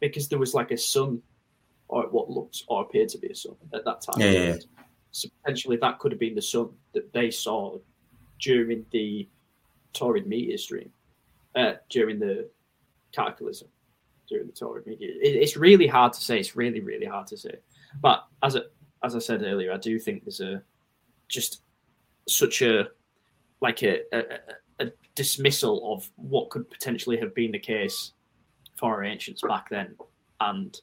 [0.00, 1.20] because there was like a sun
[1.88, 4.20] or what looked or appeared to be a sun at that time.
[4.20, 4.56] Yeah, yeah, yeah.
[5.12, 7.78] So potentially that could have been the sun that they saw
[8.40, 9.28] during the
[9.94, 10.90] Taurid meteor stream,
[11.54, 12.48] uh, during the
[13.12, 13.68] cataclysm,
[14.28, 15.10] during the Taurid meteor.
[15.10, 16.40] It, it's really hard to say.
[16.40, 17.56] It's really, really hard to say.
[18.00, 18.64] But as a,
[19.04, 20.62] as I said earlier, I do think there's a
[21.28, 21.62] just
[22.26, 22.88] such a
[23.60, 24.22] like a, a,
[24.80, 28.12] a- dismissal of what could potentially have been the case
[28.76, 29.94] for our ancients back then,
[30.40, 30.80] and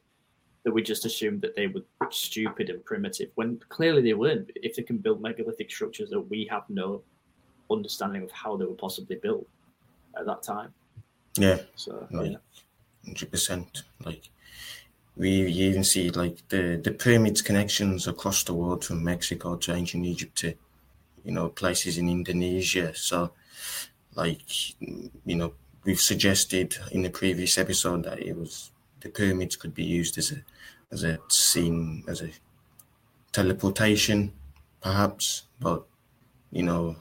[0.69, 4.51] that we just assumed that they were stupid and primitive when clearly they weren't.
[4.53, 7.01] If they can build megalithic structures that we have no
[7.71, 9.47] understanding of how they were possibly built
[10.15, 10.71] at that time.
[11.39, 12.33] Yeah, So Right.
[12.33, 12.37] yeah.
[13.03, 13.81] hundred percent.
[14.05, 14.29] Like
[15.17, 19.73] we you even see like the the pyramids connections across the world from Mexico to
[19.73, 20.53] ancient Egypt to
[21.25, 22.93] you know places in Indonesia.
[22.93, 23.31] So
[24.13, 25.53] like you know
[25.83, 28.69] we've suggested in the previous episode that it was
[29.01, 30.43] the pyramids could be used as a
[30.91, 32.29] as a scene as a
[33.31, 34.31] teleportation
[34.81, 35.85] perhaps but
[36.51, 36.95] you know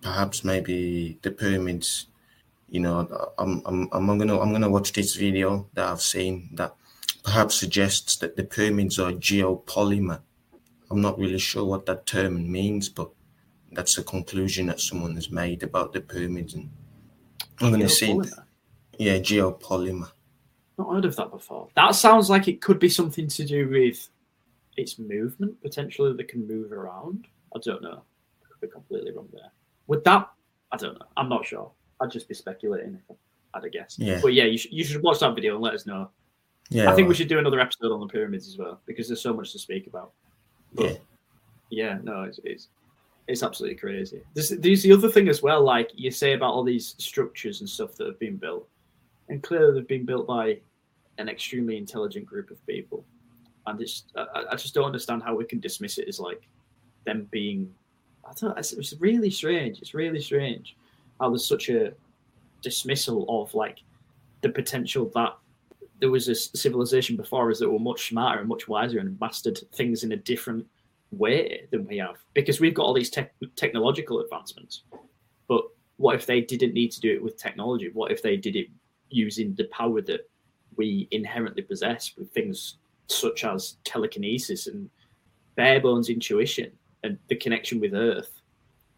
[0.00, 2.06] perhaps maybe the pyramids
[2.68, 3.06] you know
[3.38, 6.74] I'm, I'm i'm gonna i'm gonna watch this video that i've seen that
[7.22, 10.20] perhaps suggests that the pyramids are geopolymer
[10.90, 13.10] i'm not really sure what that term means but
[13.72, 16.70] that's a conclusion that someone has made about the pyramids and
[17.60, 18.44] i'm gonna see Geopolymer?
[18.98, 20.10] yeah geopolymer
[20.78, 21.68] Not heard of that before.
[21.76, 24.08] That sounds like it could be something to do with
[24.76, 27.26] its movement, potentially that can move around.
[27.54, 28.02] I don't know.
[28.42, 29.52] I could be completely wrong there.
[29.86, 30.28] Would that?
[30.72, 31.06] I don't know.
[31.16, 31.70] I'm not sure.
[32.00, 33.16] I'd just be speculating if
[33.54, 33.96] I had a guess.
[33.98, 34.18] Yeah.
[34.20, 36.10] But yeah, you, sh- you should watch that video and let us know.
[36.70, 39.20] yeah I think we should do another episode on the pyramids as well because there's
[39.20, 40.12] so much to speak about.
[40.72, 40.96] But yeah
[41.70, 42.68] yeah, no, it's it's,
[43.26, 44.22] it's absolutely crazy.
[44.34, 47.68] There's, there's the other thing as well, like you say about all these structures and
[47.68, 48.68] stuff that have been built,
[49.28, 50.58] and clearly they've been built by
[51.18, 53.04] an extremely intelligent group of people,
[53.66, 56.42] and it's I, I just don't understand how we can dismiss it as like
[57.04, 57.72] them being.
[58.24, 58.58] I don't.
[58.58, 59.80] It's, it's really strange.
[59.80, 60.76] It's really strange
[61.20, 61.92] how there's such a
[62.62, 63.78] dismissal of like
[64.40, 65.36] the potential that
[66.00, 69.58] there was a civilization before us that were much smarter and much wiser and mastered
[69.74, 70.66] things in a different
[71.12, 74.82] way than we have because we've got all these tech technological advancements
[75.46, 75.62] but
[75.96, 78.66] what if they didn't need to do it with technology what if they did it
[79.14, 80.28] using the power that
[80.76, 84.90] we inherently possess with things such as telekinesis and
[85.56, 86.72] bare bones intuition
[87.02, 88.40] and the connection with earth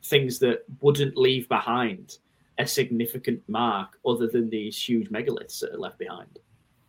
[0.04, 2.18] things that wouldn't leave behind
[2.58, 6.38] a significant mark other than these huge megaliths that are left behind.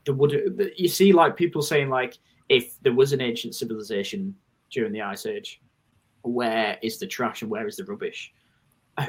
[0.06, 4.36] There would you see like people saying like if there was an ancient civilization
[4.70, 5.62] during the ice age
[6.22, 8.34] where is the trash and where is the rubbish?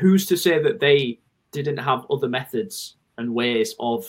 [0.01, 1.21] Who's to say that they
[1.53, 4.07] didn't have other methods and ways of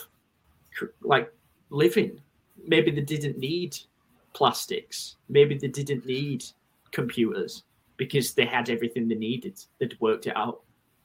[1.01, 1.33] like
[1.69, 2.19] living.
[2.65, 3.77] Maybe they didn't need
[4.33, 5.15] plastics.
[5.27, 6.45] Maybe they didn't need
[6.91, 7.63] computers
[7.97, 9.59] because they had everything they needed.
[9.79, 10.61] They'd worked it out.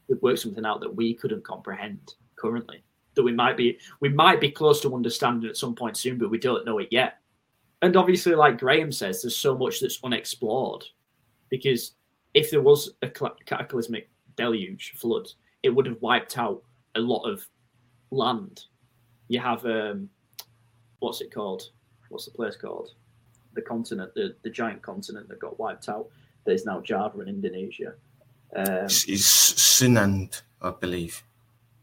[0.08, 2.84] They'd worked something out that we couldn't comprehend currently.
[3.14, 6.30] That we might be we might be close to understanding at some point soon, but
[6.30, 7.18] we don't know it yet.
[7.82, 10.84] And obviously, like Graham says, there's so much that's unexplored
[11.50, 11.92] because
[12.32, 15.30] if there was a cataclysmic deluge flood,
[15.62, 16.62] it would have wiped out
[16.96, 17.46] a lot of
[18.14, 18.64] land.
[19.28, 20.08] You have um,
[20.98, 21.70] what's it called?
[22.08, 22.90] What's the place called?
[23.54, 26.08] The continent, the, the giant continent that got wiped out.
[26.44, 27.94] That is now Java in Indonesia.
[28.54, 31.22] Um, Is Sunand, I believe.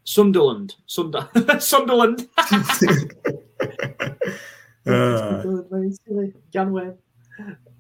[0.04, 1.28] Sunderland, Sunder,
[1.60, 2.28] Sunderland.
[4.84, 6.34] Uh, Very silly.
[6.52, 6.96] Ganway.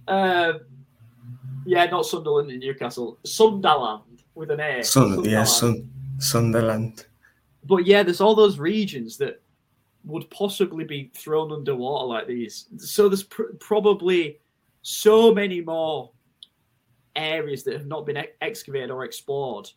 [0.08, 0.60] Um,
[1.66, 3.18] yeah, not Sunderland in Newcastle.
[3.26, 4.84] Sunderland with an A.
[4.84, 7.06] Sun, yeah, Sun, Sunderland.
[7.64, 9.42] But yeah, there's all those regions that
[10.04, 12.68] would possibly be thrown underwater like these.
[12.78, 14.40] So there's pr- probably
[14.82, 16.12] so many more
[17.16, 19.70] areas that have not been ex- excavated or explored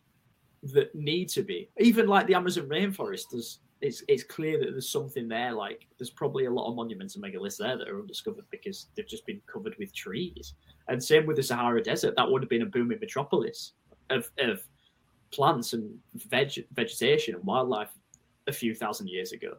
[0.63, 1.69] that need to be.
[1.79, 5.51] Even like the Amazon rainforest, there's it's it's clear that there's something there.
[5.51, 9.07] Like there's probably a lot of monuments and megaliths there that are undiscovered because they've
[9.07, 10.53] just been covered with trees.
[10.87, 13.73] And same with the Sahara Desert, that would have been a booming metropolis
[14.09, 14.63] of of
[15.31, 17.91] plants and veg- vegetation and wildlife
[18.47, 19.57] a few thousand years ago.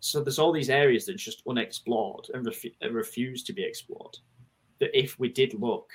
[0.00, 3.64] So there's all these areas that are just unexplored and, refu- and refuse to be
[3.64, 4.16] explored.
[4.80, 5.90] That if we did look,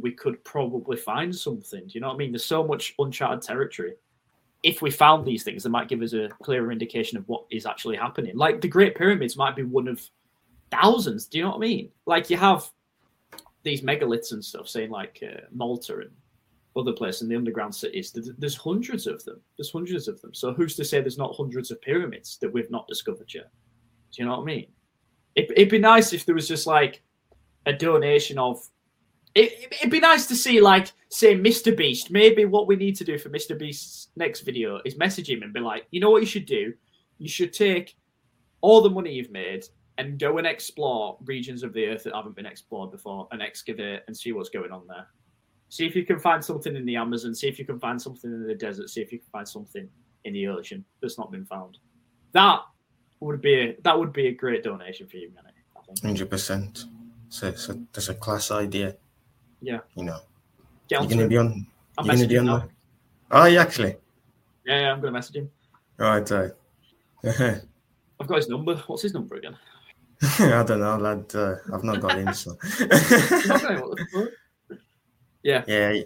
[0.00, 1.80] we could probably find something.
[1.80, 2.32] Do you know what I mean?
[2.32, 3.94] There's so much uncharted territory.
[4.62, 7.66] If we found these things, they might give us a clearer indication of what is
[7.66, 8.36] actually happening.
[8.36, 10.02] Like the Great Pyramids might be one of
[10.70, 11.26] thousands.
[11.26, 11.90] Do you know what I mean?
[12.06, 12.70] Like you have
[13.62, 16.10] these megaliths and stuff, saying like uh, Malta and
[16.76, 18.12] other places in the underground cities.
[18.38, 19.40] There's, hundreds of them.
[19.56, 20.32] There's hundreds of them.
[20.34, 23.50] So who's to say there's not hundreds of pyramids that we've not discovered yet?
[24.12, 24.66] Do you know what I mean?
[25.34, 27.02] It, it'd be nice if there was just like
[27.66, 28.64] a donation of.
[29.34, 31.76] It, it'd be nice to see, like, say, Mr.
[31.76, 32.10] Beast.
[32.10, 33.56] Maybe what we need to do for Mr.
[33.56, 36.72] Beast's next video is message him and be like, you know what you should do?
[37.18, 37.96] You should take
[38.60, 39.64] all the money you've made
[39.98, 44.00] and go and explore regions of the earth that haven't been explored before and excavate
[44.06, 45.06] and see what's going on there.
[45.70, 47.32] See if you can find something in the Amazon.
[47.32, 48.90] See if you can find something in the desert.
[48.90, 49.88] See if you can find something
[50.24, 51.78] in the ocean that's not been found.
[52.32, 52.60] That
[53.20, 55.58] would be a, that would be a great donation for humanity.
[56.02, 56.86] Hundred percent.
[57.28, 58.96] So, so that's a class idea.
[59.60, 59.78] Yeah.
[59.94, 60.18] You know,
[60.88, 61.66] Get you're gonna be on.
[61.96, 62.60] I'll You're gonna be him on.
[62.60, 62.68] The,
[63.30, 63.96] oh, you actually.
[64.66, 65.50] Yeah, yeah, I'm gonna message him.
[65.96, 66.28] Right.
[66.30, 66.50] right.
[67.24, 68.76] I've got his number.
[68.88, 69.56] What's his number again?
[70.22, 71.32] I don't know, lad.
[71.34, 72.56] Uh, I've not got in, so.
[72.80, 74.28] Okay, what the fuck?
[75.42, 75.64] Yeah.
[75.66, 76.02] yeah,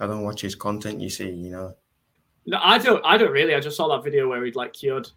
[0.00, 1.00] I don't watch his content.
[1.00, 1.74] You see, you know.
[2.46, 3.04] No, I don't.
[3.04, 3.54] I don't really.
[3.54, 5.10] I just saw that video where he'd like cured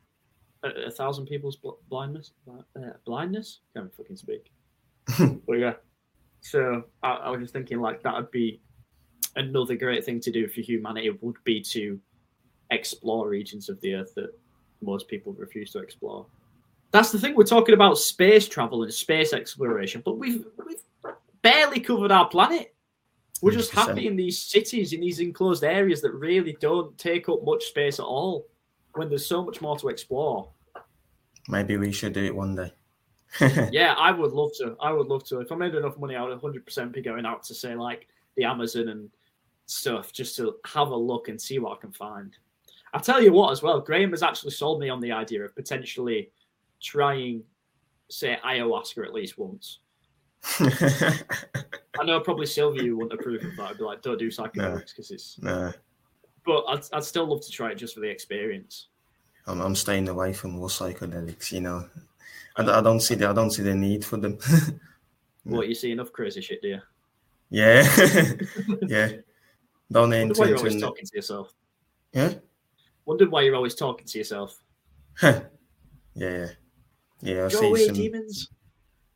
[0.64, 2.32] a, a thousand people's bl- blindness.
[2.50, 3.60] Uh, blindness?
[3.76, 4.52] Can't fucking speak.
[5.18, 5.74] but yeah.
[6.42, 8.62] So I, I was just thinking like that would be
[9.36, 12.00] another great thing to do for humanity would be to
[12.72, 14.30] explore regions of the earth that
[14.82, 16.26] most people refuse to explore.
[16.92, 17.36] That's the thing.
[17.36, 20.84] We're talking about space travel and space exploration, but we've we've
[21.42, 22.73] barely covered our planet.
[23.44, 23.88] We're just 100%.
[23.88, 28.00] happy in these cities, in these enclosed areas that really don't take up much space
[28.00, 28.48] at all,
[28.94, 30.50] when there's so much more to explore.
[31.50, 32.72] Maybe we should do it one day.
[33.70, 34.78] yeah, I would love to.
[34.80, 35.42] I would love to.
[35.42, 38.46] If I made enough money, I would 100% be going out to say like the
[38.46, 39.10] Amazon and
[39.66, 42.38] stuff just to have a look and see what I can find.
[42.94, 45.54] I'll tell you what, as well, Graham has actually sold me on the idea of
[45.54, 46.32] potentially
[46.82, 47.44] trying,
[48.10, 49.80] say, ayahuasca at least once.
[50.60, 53.70] I know probably Sylvia wouldn't approve of that.
[53.72, 55.40] I'd be like, don't do psychedelics because it's.
[55.42, 55.72] no,
[56.46, 58.88] But I'd, I'd still love to try it just for the experience.
[59.48, 61.52] I'm, I'm staying away from all psychedelics.
[61.52, 61.86] You know,
[62.58, 64.38] I, I don't see the I don't see the need for them.
[65.46, 66.80] What you see enough crazy shit, do you?
[67.50, 67.84] yeah,
[68.88, 69.12] yeah.
[69.92, 71.54] Don't Wonder why you're always talking to yourself.
[72.14, 72.34] yeah,
[73.06, 74.64] Wondered why you're always talking to yourself.
[75.22, 75.42] yeah,
[76.16, 76.48] yeah.
[77.22, 77.96] Yeah, I Go see away, some.
[77.96, 78.50] demons.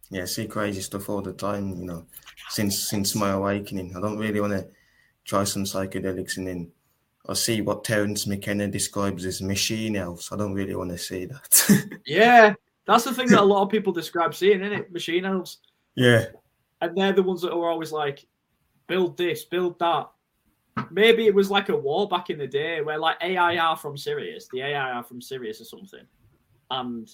[0.10, 1.76] Yeah, I see crazy stuff all the time.
[1.78, 2.06] You know,
[2.50, 4.68] since since my awakening, I don't really want to
[5.26, 6.72] try some psychedelics, and then
[7.28, 10.30] I see what Terence McKenna describes as machine elves.
[10.32, 12.00] I don't really want to see that.
[12.06, 12.54] Yeah,
[12.86, 14.92] that's the thing that a lot of people describe seeing, isn't it?
[14.94, 15.58] Machine elves.
[15.96, 16.28] yeah,
[16.80, 18.26] And they're the ones that are always like,
[18.88, 20.10] build this, build that.
[20.90, 24.48] Maybe it was like a war back in the day where like AIR from Sirius,
[24.54, 26.06] the AIR from Sirius or something.
[26.72, 27.10] And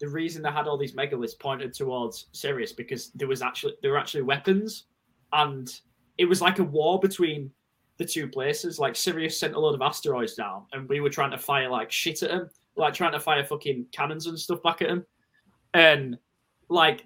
[0.00, 3.92] the reason they had all these megaliths pointed towards Sirius because there was actually there
[3.92, 4.86] were actually weapons
[5.32, 5.80] and
[6.18, 7.50] it was like a war between
[7.98, 8.78] the two places.
[8.78, 11.92] Like Sirius sent a load of asteroids down and we were trying to fire like
[11.92, 15.04] shit at them, like trying to fire fucking cannons and stuff back at them.
[15.74, 16.18] And
[16.70, 17.04] like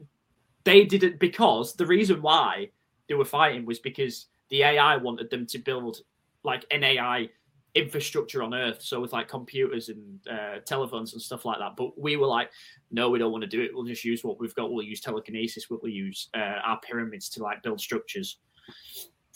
[0.63, 2.71] they didn't because the reason why
[3.09, 5.99] they were fighting was because the AI wanted them to build
[6.45, 7.29] like an AI
[7.75, 8.83] infrastructure on Earth.
[8.83, 11.77] So with like computers and uh, telephones and stuff like that.
[11.77, 12.51] But we were like,
[12.91, 13.71] no, we don't want to do it.
[13.75, 14.73] We'll just use what we've got.
[14.73, 15.69] We'll use telekinesis.
[15.69, 18.39] We'll use uh, our pyramids to like build structures,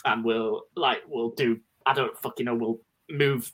[0.05, 1.59] and we'll like we'll do.
[1.87, 2.55] I don't fucking know.
[2.55, 2.81] We'll
[3.11, 3.51] move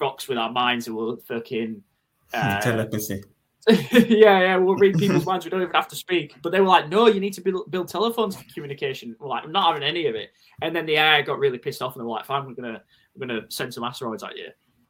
[0.00, 1.82] rocks with our minds, and we'll fucking.
[2.32, 3.22] Uh, Telepathy.
[3.68, 5.44] yeah, yeah, we'll read people's minds.
[5.44, 6.34] We don't even have to speak.
[6.42, 9.14] But they were like, no, you need to build, build telephones for communication.
[9.20, 10.30] We're like, I'm not having any of it.
[10.60, 12.82] And then the AI got really pissed off, and they were like, fine, we're gonna
[13.16, 14.48] we're gonna send some asteroids at you.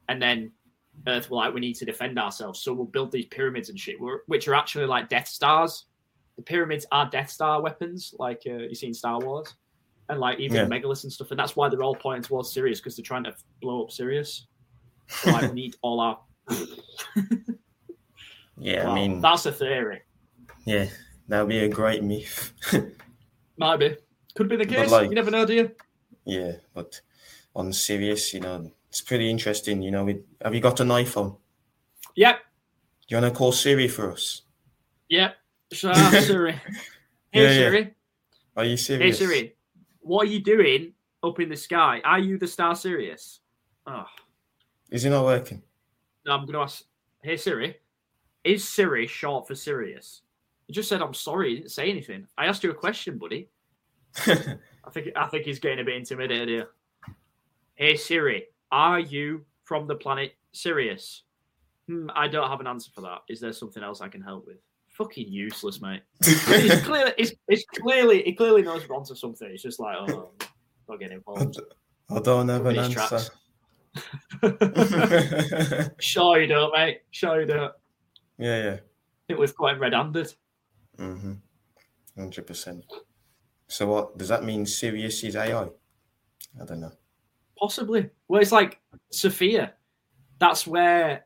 [0.09, 0.51] And then
[1.07, 3.97] Earth were like, we need to defend ourselves, so we'll build these pyramids and shit,
[4.27, 5.85] which are actually like Death Stars.
[6.37, 9.53] The pyramids are Death Star weapons, like uh, you see in Star Wars,
[10.09, 10.65] and like even Yeah.
[10.65, 11.31] megaliths and stuff.
[11.31, 14.47] And that's why they're all pointing towards Sirius because they're trying to blow up Sirius.
[15.07, 16.19] So, like, we need all our.
[18.57, 20.01] Yeah, I mean, that's a theory.
[20.65, 20.87] yeah,
[21.27, 22.53] that would be a great myth.
[23.57, 23.97] Might be.
[24.35, 24.91] Could be the case.
[24.91, 25.71] like- you never know, do you?
[26.25, 26.99] yeah, but
[27.55, 28.33] on Sirius.
[28.33, 29.81] you know, it's pretty interesting.
[29.81, 31.37] You know, with, have you got an iPhone?
[32.15, 32.39] Yep.
[33.07, 34.41] Do you want to call Siri for us?
[35.09, 35.35] Yep.
[35.73, 36.51] So, uh, Siri.
[36.53, 36.61] Hey,
[37.31, 37.49] Yeah, yeah.
[37.53, 37.93] Siri.
[38.57, 39.17] Are you Hey, serious?
[39.19, 39.55] Siri.
[39.99, 40.93] What are you doing
[41.23, 42.01] up in the sky?
[42.03, 43.39] Are you the star Sirius?
[43.87, 44.05] Oh,
[44.89, 45.61] Is it not working?
[46.25, 46.83] no, I'm going to ask.
[47.21, 47.75] Hey, Siri.
[48.43, 50.21] Is Siri short for Sirius?
[50.67, 51.51] You just said, I'm sorry.
[51.51, 52.27] You didn't say anything.
[52.37, 53.49] I asked you a question, buddy.
[54.27, 56.67] I think I think he's getting a bit intimidated here.
[57.77, 61.23] Hey Siri, are you from the planet Sirius?
[61.89, 63.23] Hmm, I don't have an answer for that.
[63.27, 64.59] Is there something else I can help with?
[64.87, 66.01] Fucking useless, mate.
[66.21, 69.49] It's clearly, it's, it's clearly, he clearly knows we're onto something.
[69.51, 70.31] It's just like, oh,
[70.87, 71.59] not getting involved.
[72.09, 73.19] I don't have an answer.
[75.99, 77.01] sure you don't, mate.
[77.11, 77.73] Sure you don't.
[78.37, 78.73] yeah, yeah.
[78.75, 80.33] I think we've got red-handed.
[80.97, 81.33] Mm-hmm.
[82.17, 82.85] Hundred percent.
[83.67, 84.65] So what does that mean?
[84.65, 85.63] Sirius is AI?
[86.61, 86.93] I don't know.
[87.59, 88.09] Possibly.
[88.27, 88.79] Well, it's like
[89.11, 89.73] Sophia.
[90.39, 91.25] That's where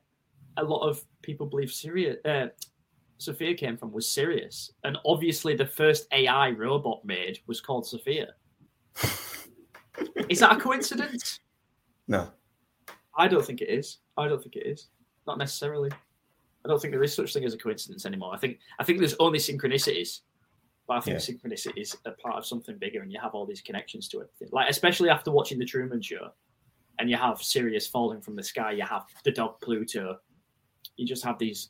[0.57, 2.47] a lot of people believe Syria, uh,
[3.17, 8.27] Sophia came from was Sirius, and obviously the first AI robot made was called Sophia.
[10.30, 11.39] is that a coincidence?
[12.07, 12.30] No.
[13.17, 13.97] I don't think it is.
[14.17, 14.88] I don't think it is.
[15.27, 15.91] Not necessarily.
[16.65, 18.34] I don't think there is such thing as a coincidence anymore.
[18.34, 20.21] I think I think there's only synchronicities.
[20.89, 21.35] But I think Yeah.
[21.35, 24.31] synchronicity is a part of something bigger and you have all these connections to it.
[24.51, 26.31] Like especially after watching the Truman show
[26.97, 30.17] and you have Sirius falling from the sky, you have the dog Pluto.
[30.97, 31.69] You just have these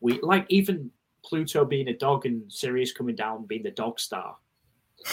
[0.00, 0.90] we like even
[1.24, 4.36] Pluto being a dog and Sirius coming down being the dog star.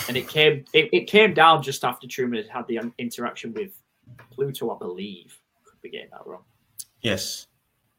[0.07, 3.53] And it came it, it came down just after Truman had had the um, interaction
[3.53, 3.79] with
[4.31, 5.39] Pluto, I believe.
[5.65, 6.45] Could be getting that wrong.
[7.01, 7.45] Yes.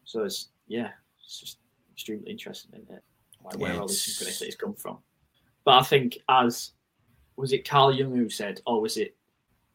[0.02, 0.90] So it's yeah,
[1.24, 1.58] it's just
[1.92, 3.04] extremely interesting, isn't it?
[3.44, 4.98] Like where Yeah, all these synchronicities come from.
[5.66, 6.70] But I think as
[7.36, 9.14] was it Carl Jung who said, or was it?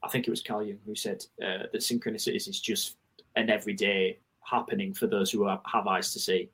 [0.02, 2.96] I think it was Carl Jung who said uh, that synchronicities is just
[3.36, 6.50] an everyday happening for those who have, have eyes to see.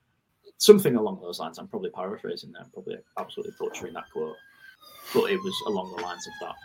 [0.57, 1.59] Something along those lines.
[1.59, 2.63] I'm probably paraphrasing there.
[2.63, 4.35] I'm probably absolutely butchering that quote,
[5.13, 6.55] but it was along the lines of that.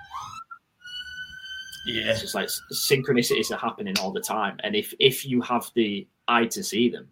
[1.85, 2.13] Yeah.
[2.13, 6.09] It's just like synchronicities are happening all the time, and if if you have the
[6.27, 7.09] eye to see them,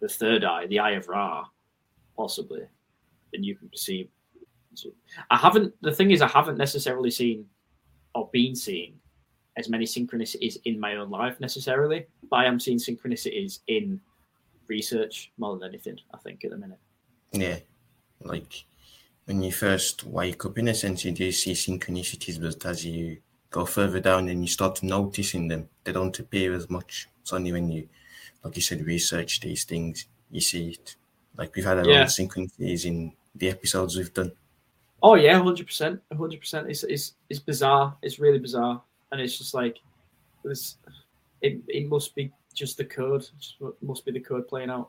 [0.00, 1.44] the third eye, the eye of Ra,
[2.16, 2.62] possibly,
[3.32, 4.08] then you can perceive.
[5.30, 5.74] I haven't.
[5.82, 7.46] The thing is, I haven't necessarily seen
[8.14, 8.94] or been seeing
[9.56, 14.00] as many synchronicities in my own life necessarily, but I am seeing synchronicities in
[14.66, 15.98] research more than anything.
[16.12, 16.78] I think at the minute.
[17.32, 17.58] Yeah.
[18.22, 18.64] Like
[19.26, 23.18] when you first wake up, in a sense, you do see synchronicities, but as you
[23.50, 27.08] go further down and you start noticing them, they don't appear as much.
[27.22, 27.88] It's only when you,
[28.42, 30.96] like you said, research these things, you see it.
[31.36, 34.32] Like we've had a lot of synchronicities in the episodes we've done.
[35.06, 36.70] Oh yeah, hundred percent, hundred percent.
[36.70, 37.94] It's it's it's bizarre.
[38.00, 38.80] It's really bizarre,
[39.12, 40.78] and it's just like it was.
[41.42, 43.20] It it must be just the code.
[43.20, 44.88] It just must be the code playing out.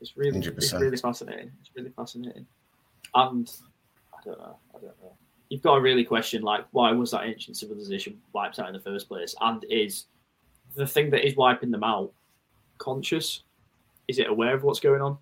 [0.00, 0.80] It's really it's 100%.
[0.80, 1.52] really fascinating.
[1.60, 2.46] It's really fascinating,
[3.14, 3.48] and
[4.12, 4.56] I don't know.
[4.74, 5.16] I don't know.
[5.50, 8.80] You've got to really question like why was that ancient civilization wiped out in the
[8.80, 10.06] first place, and is
[10.74, 12.10] the thing that is wiping them out
[12.78, 13.44] conscious?
[14.08, 15.16] Is it aware of what's going on?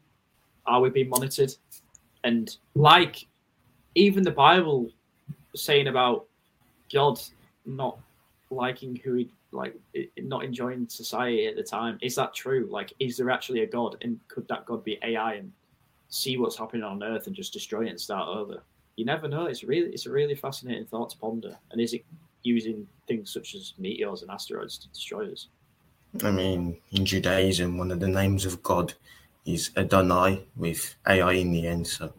[0.64, 1.54] Are we being monitored?
[2.24, 3.26] And like
[3.94, 4.90] even the Bible
[5.54, 6.26] saying about
[6.92, 7.20] God
[7.66, 7.98] not
[8.50, 9.74] liking who he like
[10.18, 12.68] not enjoying society at the time is that true?
[12.70, 15.52] Like is there actually a god and could that god be ai and
[16.08, 18.62] see what's happening on earth and just destroy it and start over?
[18.96, 19.46] You never know.
[19.46, 21.56] It's really it's a really fascinating thought to ponder.
[21.70, 22.04] And is it
[22.42, 25.48] using things such as meteors and asteroids to destroy us?
[26.22, 28.92] I mean, in Judaism, one of the names of God
[29.46, 31.86] is Adonai with AI in the end.
[31.86, 32.12] So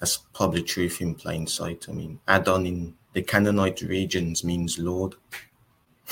[0.00, 1.86] that's probably truth in plain sight.
[1.88, 5.14] I mean, Adon in the Canaanite regions means Lord.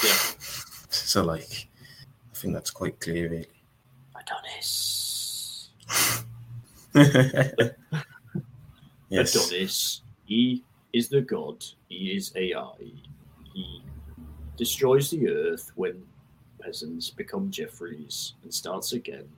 [0.02, 0.12] Yeah.
[0.88, 1.68] So, like,
[2.32, 3.48] I think that's quite clear, really.
[4.18, 5.68] Adonis.
[9.10, 9.34] yes.
[9.34, 10.00] Adonis.
[10.24, 11.64] He is the god.
[11.88, 12.76] He is AI.
[13.52, 13.82] He
[14.56, 16.02] destroys the earth when
[16.60, 19.28] peasants become Jeffreys and starts again.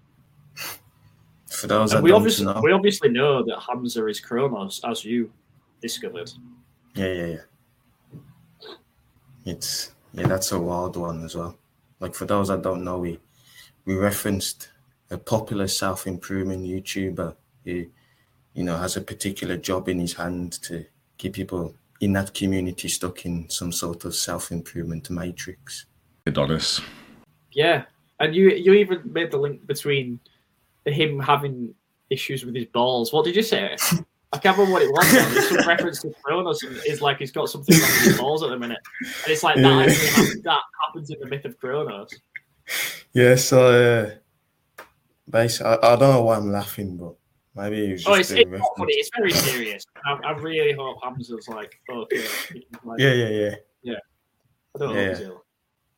[1.48, 5.04] For those And that we obviously know, we obviously know that Hamza is Kronos, as
[5.04, 5.32] you
[5.80, 6.30] discovered.
[6.94, 7.36] yeah, yeah, yeah.
[9.44, 11.56] It's yeah, that's a wild one as well.
[12.00, 13.18] Like for those that don't know, we
[13.86, 14.68] we referenced
[15.10, 17.34] a popular self improvement YouTuber
[17.64, 17.86] who,
[18.52, 20.84] you know, has a particular job in his hand to
[21.16, 25.86] keep people in that community stuck in some sort of self improvement matrix.
[26.26, 26.82] Adonis.
[27.52, 27.84] Yeah,
[28.20, 30.20] and you you even made the link between
[30.92, 31.74] him having
[32.10, 33.12] issues with his balls.
[33.12, 33.76] What did you say?
[34.32, 35.12] I can't remember what it was.
[35.12, 35.28] Now.
[35.30, 36.62] There's some reference to Kronos.
[36.62, 39.56] and It's like he's got something with his balls at the minute, and it's like
[39.56, 39.62] that.
[39.62, 39.94] Yeah.
[39.94, 42.10] Happens, that happens in the myth of Kronos.
[43.14, 44.12] Yeah, so
[44.78, 44.84] uh,
[45.30, 47.14] basically, I, I don't know why I'm laughing, but
[47.54, 48.92] maybe it was Oh, it's, it's not funny.
[48.94, 49.86] It's very serious.
[50.04, 52.24] I, I really hope Hamza's like okay.
[52.84, 53.94] Like, Yeah, yeah, yeah.
[54.76, 55.30] I don't yeah.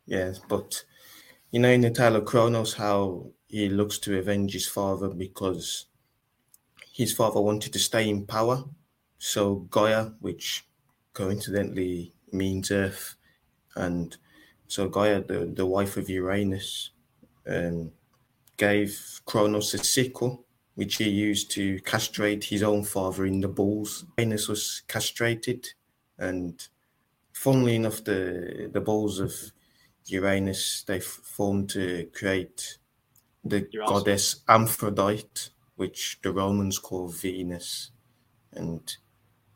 [0.06, 0.84] Yes, but
[1.50, 5.86] you know, in the tale of Kronos, how he looks to avenge his father because
[6.92, 8.64] his father wanted to stay in power.
[9.18, 10.64] So Gaia, which
[11.14, 13.16] coincidentally means Earth,
[13.74, 14.16] and
[14.68, 16.90] so Gaia, the, the wife of Uranus,
[17.46, 17.90] um,
[18.56, 20.44] gave Kronos a sickle,
[20.76, 24.04] which he used to castrate his own father in the balls.
[24.16, 25.66] Uranus was castrated,
[26.18, 26.68] and
[27.32, 29.34] funnily enough, the the balls of
[30.06, 32.78] Uranus they formed to create
[33.44, 33.94] the You're awesome.
[33.96, 37.90] goddess Aphrodite, which the Romans call Venus,
[38.52, 38.96] and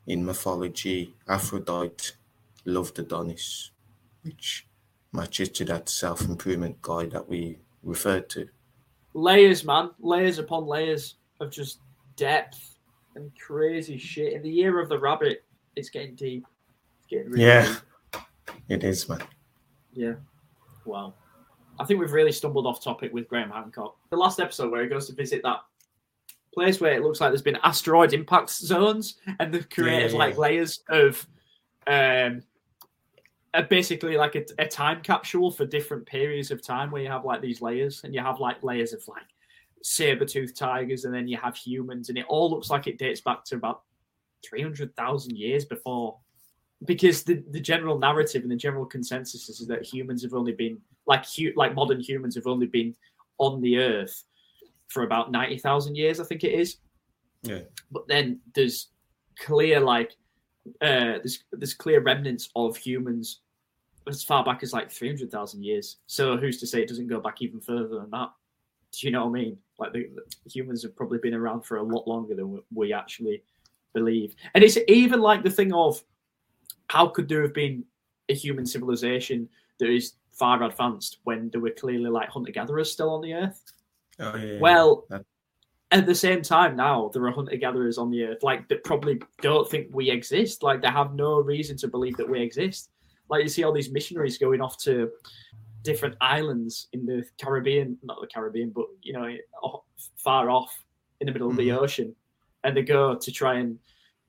[0.07, 2.13] in mythology, Aphrodite
[2.65, 3.71] loved Adonis,
[4.23, 4.67] which
[5.13, 8.49] matches to that self improvement guy that we referred to.
[9.13, 11.79] layers, man, layers upon layers of just
[12.17, 12.79] depth
[13.15, 14.33] and crazy shit.
[14.33, 15.45] In the year of the rabbit,
[15.77, 16.45] it's getting deep.
[16.99, 17.77] It's getting really Yeah.
[18.13, 18.23] deep.
[18.69, 19.23] It is, man.
[19.93, 20.15] Yeah.
[20.85, 21.15] Wow.
[21.79, 23.97] I think we've really stumbled off topic with Graham Hancock.
[24.11, 25.61] The last episode where he goes to visit that
[26.55, 30.19] place where it looks like there's been asteroid impact zones and they've created Yeah.
[30.19, 31.27] like layers of
[31.89, 32.43] um
[33.55, 37.25] uh, basically like a, a time capsule for different periods of time where you have
[37.25, 39.23] like these layers and you have like layers of like
[39.83, 43.45] saber-toothed tigers and then you have humans and it all looks like it dates back
[43.45, 43.83] to about
[44.45, 46.19] 300,000 years before
[46.85, 50.79] because the, the general narrative and the general consensus is that humans have only been
[51.07, 52.95] like hu- like modern humans have only been
[53.39, 54.25] on the earth
[54.89, 56.77] for about 90,000 years I think it is.
[57.43, 57.61] Yeah.
[57.91, 58.89] but then there's
[59.39, 60.13] clear like
[60.81, 63.41] uh there's there's clear remnants of humans
[64.09, 65.97] as far back as like 300,000 years.
[66.07, 68.31] So who's to say it doesn't go back even further than that?
[68.93, 69.59] Do you know what I mean?
[69.79, 70.11] Like the,
[70.45, 73.43] the humans have probably been around for a lot longer than we, we actually
[73.93, 74.35] believe.
[74.55, 76.03] And it's even like the thing of
[76.89, 77.85] how could there have been
[78.29, 79.49] a human civilization
[79.79, 83.63] that is far advanced when there were clearly like hunter gatherers still on the earth
[84.21, 85.25] Oh, yeah, yeah, well, that-
[85.91, 89.21] at the same time, now there are hunter gatherers on the earth, like that probably
[89.43, 90.63] don't think we exist.
[90.63, 92.91] Like they have no reason to believe that we exist.
[93.29, 95.11] Like you see all these missionaries going off to
[95.83, 99.29] different islands in the Caribbean, not the Caribbean, but you know,
[100.17, 100.73] far off
[101.21, 101.79] in the middle of the Mhm.
[101.79, 102.17] ocean,
[102.65, 103.79] and they go to try and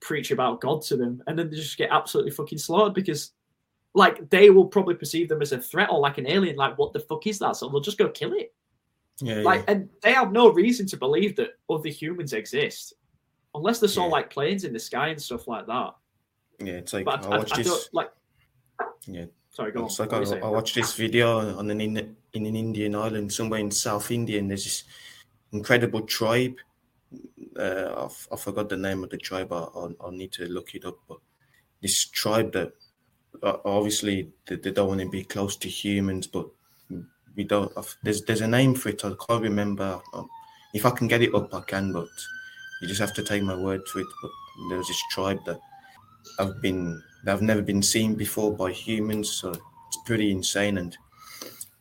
[0.01, 3.33] preach about God to them, and then they just get absolutely fucking slaughtered because.
[3.95, 6.55] Like they will probably perceive them as a threat or like an alien.
[6.57, 7.55] Like, what the fuck is that?
[7.55, 8.53] So they'll just go kill it.
[9.21, 9.73] yeah, Like, yeah.
[9.73, 12.93] and they have no reason to believe that other humans exist,
[13.55, 14.11] unless they saw Yeah.
[14.11, 15.95] like planes in the sky and stuff like that.
[16.59, 16.73] yeah.
[16.73, 18.11] It's like But I, I, I, watched I don't like.
[19.07, 19.85] Yeah, Sorry, go on.
[19.85, 20.39] It's like What I?
[20.39, 21.95] I watched this video on an in,
[22.33, 24.83] in an Indian island somewhere in South India, and there's this
[25.53, 26.55] incredible tribe.
[27.57, 29.53] Uh, I, I forgot the name of the tribe.
[29.53, 30.97] I, I'll, I'll need to look it up.
[31.07, 31.19] But
[31.81, 32.73] this tribe that
[33.43, 36.47] obviously they, they don't want to be close to humans, but
[37.35, 37.71] we don't.
[38.03, 39.03] There's there's a name for it.
[39.03, 40.01] I can't remember.
[40.13, 40.29] Um,
[40.73, 41.91] if I can get it up, I can.
[41.91, 42.07] But
[42.81, 44.07] you just have to take my word for it.
[44.21, 44.31] But
[44.69, 45.59] there's this tribe that
[46.39, 49.31] have been that have never been seen before by humans.
[49.31, 50.77] So it's pretty insane.
[50.77, 50.97] And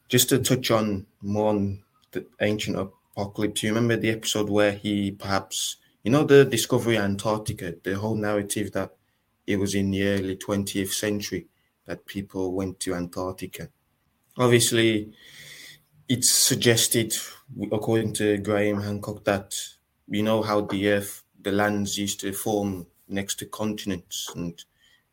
[0.08, 1.82] just to touch on more on
[2.12, 7.04] the ancient apocalypse, you remember the episode where he perhaps, you know, the discovery of
[7.04, 8.94] Antarctica, the whole narrative that
[9.46, 11.46] it was in the early 20th century
[11.86, 13.68] that people went to Antarctica.
[14.38, 15.12] Obviously,
[16.08, 17.14] it's suggested,
[17.72, 19.54] according to Graham Hancock, that
[20.08, 24.64] you know how the earth, the lands used to form next to continents, and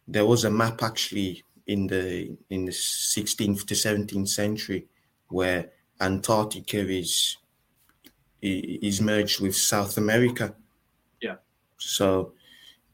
[0.08, 4.88] there was a map actually in the in the 16th to 17th century
[5.30, 5.70] where
[6.00, 7.38] Antarctica is
[8.42, 10.56] is merged with South America.
[11.22, 11.36] Yeah.
[11.78, 12.34] So,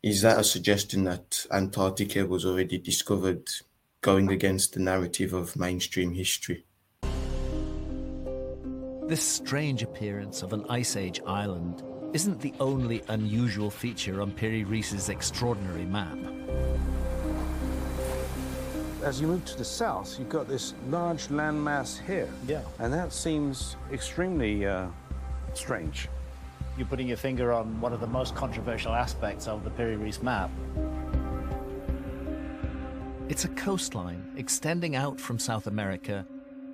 [0.03, 3.49] is that a suggestion that Antarctica was already discovered,
[4.01, 6.63] going against the narrative of mainstream history?
[9.07, 11.83] This strange appearance of an Ice Age island
[12.13, 16.17] isn't the only unusual feature on Piri Reis's extraordinary map.
[19.03, 22.29] As you move to the south, you've got this large landmass here.
[22.47, 22.61] Yeah.
[22.79, 24.87] And that seems extremely uh,
[25.53, 26.09] strange.
[26.77, 30.21] You're putting your finger on one of the most controversial aspects of the Piri Reis
[30.21, 30.51] map.
[33.29, 36.23] It's a coastline extending out from South America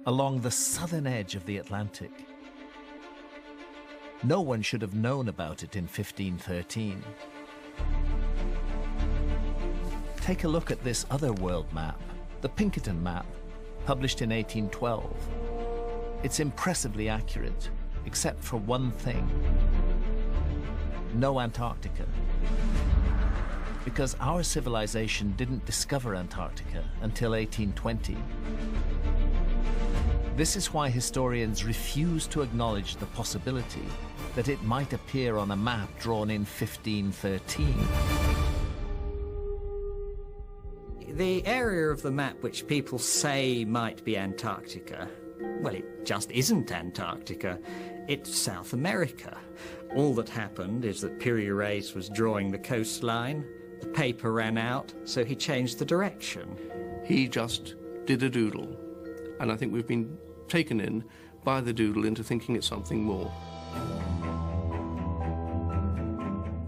[0.05, 2.11] along the southern edge of the Atlantic.
[4.23, 7.01] No one should have known about it in 1513.
[10.17, 11.99] Take a look at this other world map,
[12.41, 13.25] the Pinkerton map,
[13.85, 15.15] published in 1812.
[16.23, 17.69] It's impressively accurate,
[18.05, 19.29] except for one thing.
[21.13, 22.05] No Antarctica.
[23.85, 28.17] Because our civilization didn't discover Antarctica until 1820.
[30.35, 33.85] This is why historians refuse to acknowledge the possibility
[34.35, 37.87] that it might appear on a map drawn in 1513.
[41.15, 45.07] The area of the map which people say might be Antarctica,
[45.61, 47.59] well, it just isn't Antarctica.
[48.07, 49.37] It's South America.
[49.95, 53.45] All that happened is that Piri Reis was drawing the coastline,
[53.79, 56.57] the paper ran out, so he changed the direction.
[57.05, 57.75] He just
[58.05, 58.75] did a doodle.
[59.39, 60.17] And I think we've been
[60.47, 61.03] taken in
[61.43, 63.31] by the doodle into thinking it's something more.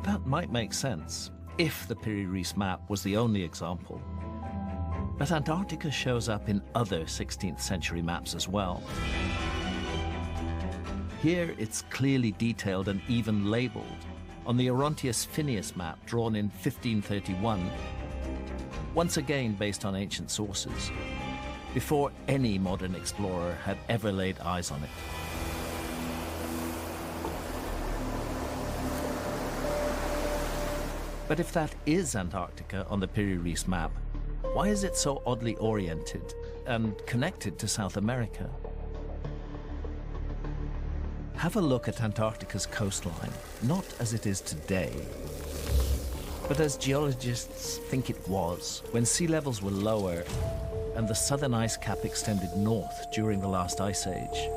[0.03, 3.99] That might make sense if the Piri Reis map was the only example.
[5.17, 8.83] But Antarctica shows up in other 16th century maps as well.
[11.25, 14.05] Here it's clearly detailed and even labelled
[14.45, 17.67] on the Orontius Finaeus map drawn in 1531,
[18.93, 20.91] once again based on ancient sources,
[21.73, 24.89] before any modern explorer had ever laid eyes on it.
[31.27, 33.91] But if that is Antarctica on the Piri Reis map,
[34.53, 36.35] why is it so oddly oriented
[36.67, 38.47] and connected to South America?
[41.45, 43.31] Have a look at Antarctica's coastline,
[43.61, 44.91] not as it is today,
[46.47, 50.23] but as geologists think it was when sea levels were lower
[50.95, 54.49] and the southern ice cap extended north during the last ice age.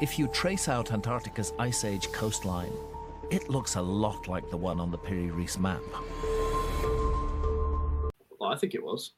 [0.00, 2.72] If you trace out Antarctica's ice age coastline,
[3.30, 5.82] it looks a lot like the one on the Piri Reis map.
[8.40, 9.12] Well, I think it was.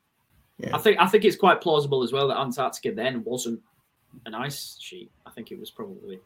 [0.59, 0.75] Yeah.
[0.75, 3.61] I think I think it's quite plausible as well that Antarctica then wasn't
[4.27, 5.11] an ice sheet.
[5.27, 6.21] I think it was probably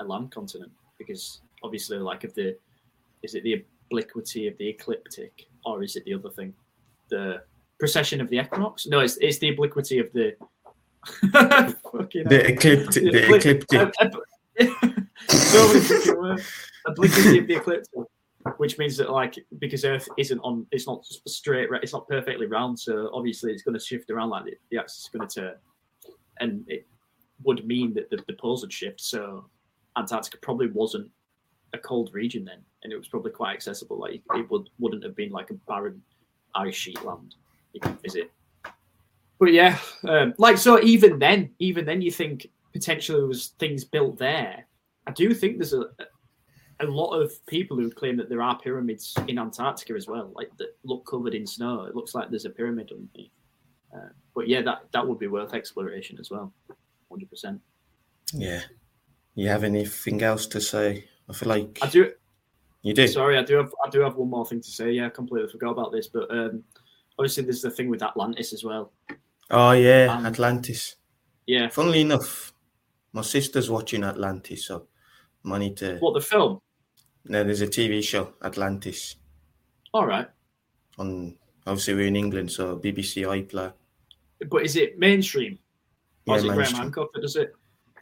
[0.00, 2.56] a land continent because obviously, like, of the
[3.22, 6.52] is it the obliquity of the ecliptic or is it the other thing,
[7.08, 7.42] the
[7.78, 8.86] precession of the equinox?
[8.86, 10.36] No, it's it's the obliquity of the.
[12.28, 13.02] The ecliptic.
[13.02, 13.64] The ecliptic.
[15.28, 16.52] so many fucking words.
[16.86, 17.90] obliquity of the ecliptic,
[18.58, 21.68] which means that like because Earth isn't on, it's not straight.
[21.82, 25.04] It's not perfectly round, so obviously it's going to shift around like the, the axis
[25.04, 25.54] is going to turn,
[26.38, 26.86] and it
[27.44, 29.00] would mean that the, the poles would shift.
[29.00, 29.46] So
[29.96, 31.10] Antarctica probably wasn't
[31.72, 33.98] a cold region then, and it was probably quite accessible.
[33.98, 36.02] Like it would wouldn't have been like a barren
[36.54, 37.34] ice sheet land
[37.72, 38.30] you can visit.
[39.38, 43.84] But yeah, um, like so even then, even then you think potentially there was things
[43.84, 44.66] built there.
[45.06, 45.86] I do think there's a
[46.80, 50.50] a lot of people who claim that there are pyramids in Antarctica as well, like
[50.58, 51.84] that look covered in snow.
[51.84, 53.30] It looks like there's a pyramid underneath.
[53.94, 56.52] Uh, but yeah, that that would be worth exploration as well,
[57.12, 57.60] hundred percent.
[58.34, 58.60] Yeah.
[59.34, 61.04] You have anything else to say?
[61.28, 62.10] I feel like I do.
[62.82, 63.06] you do.
[63.08, 64.90] Sorry, I do have I do have one more thing to say.
[64.92, 66.64] Yeah, I completely forgot about this, but um,
[67.18, 68.92] obviously there's the thing with Atlantis as well.
[69.50, 70.96] Oh yeah, Um, Atlantis.
[71.46, 72.52] Yeah, Funnily enough,
[73.12, 74.86] my sister's watching Atlantis, so
[75.44, 75.96] I need to.
[75.98, 76.60] what the film?
[77.24, 79.16] No, there's a TV show, Atlantis,
[79.94, 80.28] All right,
[80.98, 81.36] on.
[81.66, 83.72] Obviously, we're in England, so BBC iPlayer,
[84.50, 85.58] but is it mainstream?
[86.26, 86.72] Yeah, is it Graham.
[86.74, 87.54] Hancock that does it?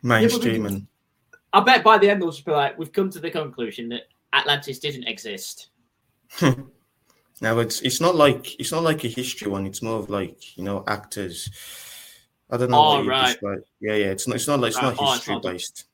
[0.03, 0.87] mainstream, and
[1.53, 4.03] I bet by the end they'll just be like, "We've come to the conclusion that
[4.33, 5.69] Atlantis didn't exist."
[6.43, 9.67] now it's it's not like it's not like a history one.
[9.67, 11.51] It's more of like you know actors.
[12.51, 12.79] I don't know.
[12.85, 13.27] Oh, right.
[13.33, 14.07] describe- Yeah, yeah.
[14.07, 14.37] It's not.
[14.37, 14.97] It's not like it's Right.
[14.97, 15.85] not Oh, it's history not based.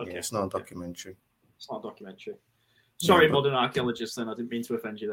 [0.00, 0.12] Okay.
[0.12, 1.16] Yeah, it's not a documentary.
[1.56, 2.34] It's not a documentary.
[2.98, 4.14] Sorry, but- modern archaeologists.
[4.16, 5.08] Then I didn't mean to offend you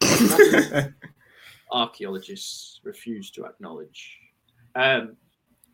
[0.00, 0.94] there.
[1.72, 4.18] Archaeologists refuse to acknowledge.
[4.74, 5.16] Um,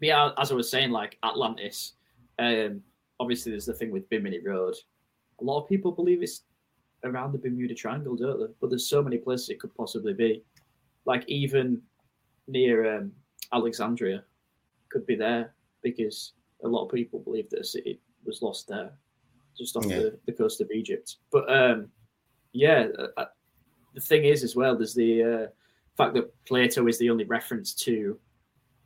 [0.00, 1.92] But yeah, as I was saying, like Atlantis,
[2.38, 2.82] um,
[3.20, 4.74] obviously there's the thing with Bimini Road.
[5.40, 6.42] A lot of people believe it's
[7.04, 8.52] around the Bermuda Triangle, don't they?
[8.60, 10.42] But there's so many places it could possibly be.
[11.06, 11.80] Like even
[12.48, 13.12] near um,
[13.52, 14.24] Alexandria,
[14.90, 16.32] could be there because
[16.64, 18.92] a lot of people believe that a city was lost there,
[19.58, 19.96] just off Yeah.
[19.98, 21.16] the, the coast of Egypt.
[21.30, 21.88] But um,
[22.52, 23.24] yeah, uh, uh,
[23.94, 25.46] the thing is as well, there's the uh,
[25.96, 28.18] fact that Plato is the only reference to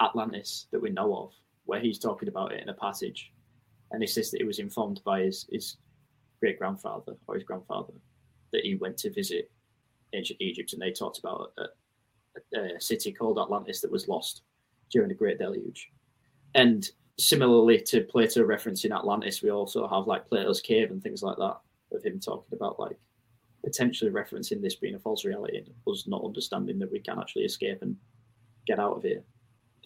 [0.00, 1.32] Atlantis that we know of,
[1.64, 3.32] where he's talking about it in a passage,
[3.90, 5.76] and he says that he was informed by his his
[6.40, 7.92] great grandfather or his grandfather
[8.52, 9.50] that he went to visit
[10.14, 14.42] ancient Egypt, and they talked about a, a city called Atlantis that was lost
[14.90, 15.90] during the Great Deluge.
[16.54, 16.88] And
[17.18, 21.58] similarly to Plato referencing Atlantis, we also have like Plato's cave and things like that
[21.92, 22.98] of him talking about like
[23.64, 27.44] potentially referencing this being a false reality and us not understanding that we can actually
[27.44, 27.96] escape and
[28.66, 29.22] get out of here.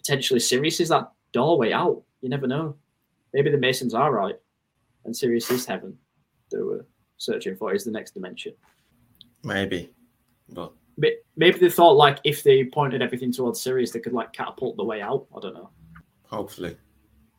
[0.03, 2.01] Potentially Sirius is that doorway out.
[2.21, 2.75] You never know.
[3.33, 4.35] Maybe the Masons are right
[5.05, 5.97] and Sirius is heaven
[6.51, 6.85] that we're
[7.17, 8.53] searching for is the next dimension.
[9.43, 9.91] Maybe,
[10.49, 10.73] but
[11.35, 14.83] Maybe they thought like if they pointed everything towards Sirius, they could like catapult the
[14.83, 15.25] way out.
[15.35, 15.69] I don't know.
[16.27, 16.77] hopefully,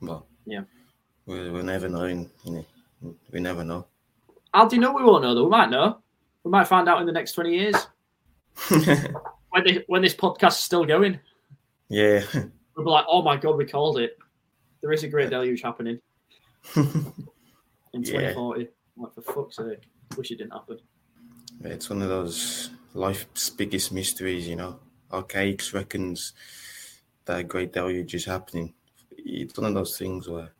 [0.02, 0.62] but Yeah.
[1.26, 2.04] we we'll never know.
[2.04, 2.64] In, you
[3.02, 3.86] know, we never know.
[4.52, 5.44] How do you know we won't know though?
[5.44, 5.98] We might know.
[6.42, 7.76] We might find out in the next twenty years
[8.68, 11.20] when they, when this podcast is still going.
[11.88, 12.24] Yeah,
[12.76, 14.18] We'll be like, oh my god, we called it.
[14.80, 16.00] There is a great deluge happening
[16.76, 16.82] in
[17.92, 18.32] Yeah.
[18.34, 18.68] 2040.
[18.96, 19.80] Like for fuck's sake,
[20.16, 20.78] wish it didn't happen.
[21.62, 24.46] it's one of those life's biggest mysteries.
[24.48, 24.78] You know,
[25.10, 26.32] Archaix reckons
[27.24, 28.74] that a great deluge is happening.
[29.16, 30.52] It's one of those things where,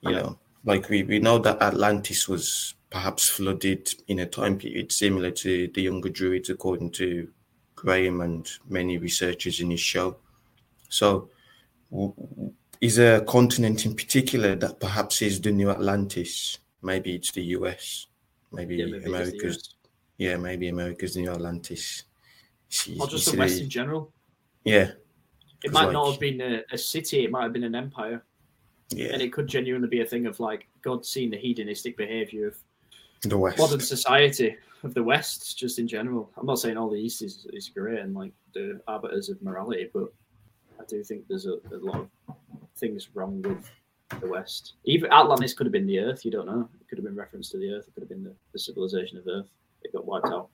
[0.00, 4.90] you know, like we, we know that Atlantis was perhaps flooded in a time period
[4.92, 7.28] similar to the Younger Dryas, according to
[7.76, 10.16] Graham and many researchers in his show.
[10.88, 11.30] So,
[12.80, 16.58] is a continent in particular that perhaps is the new Atlantis?
[16.82, 18.06] Maybe it's the US.
[18.52, 19.74] Maybe, Yeah, maybe the America's.
[20.18, 22.04] Yeah, maybe America's the new Atlantis.
[22.68, 24.12] See- Or just the the- West in general.
[24.64, 24.92] Yeah,
[25.64, 28.22] It might not have been a, a city, it might have been an empire.
[28.90, 29.08] yeah.
[29.12, 32.56] And it could genuinely be a thing of like God seeing the hedonistic behavior of
[33.22, 33.58] The West.
[33.58, 36.30] modern society of the West, just in general.
[36.36, 39.88] I'm not saying all the East is, is great and like the arbiters of morality,
[39.92, 40.12] but
[40.90, 42.36] do think there's a, a lot of
[42.76, 43.70] things wrong with
[44.20, 44.74] the West.
[44.84, 46.24] Even Atlantis could have been the Earth.
[46.24, 46.68] You don't know.
[46.80, 47.86] It could have been reference to the Earth.
[47.86, 49.46] It could have been the, the civilization of Earth.
[49.82, 50.48] It got wiped out.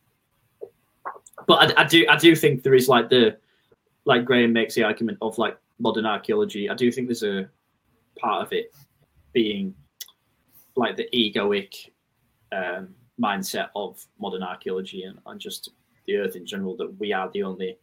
[1.46, 3.36] But I, I do, I do think there is like the,
[4.04, 6.68] like Graham makes the argument of like modern archaeology.
[6.68, 7.48] I do think there's a
[8.18, 8.74] part of it
[9.32, 9.74] being
[10.76, 11.90] like the egoic
[12.52, 15.70] um, mindset of modern archaeology and, and just
[16.06, 17.78] the Earth in general that we are the only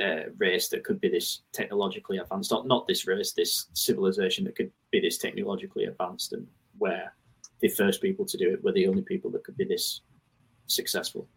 [0.00, 2.50] uh, race that could be this technologically advanced.
[2.50, 6.46] Not not this race, this civilization that could be this technologically advanced, and
[6.78, 7.14] where
[7.60, 10.02] the first people to do it were the only people that could be this
[10.66, 11.28] successful.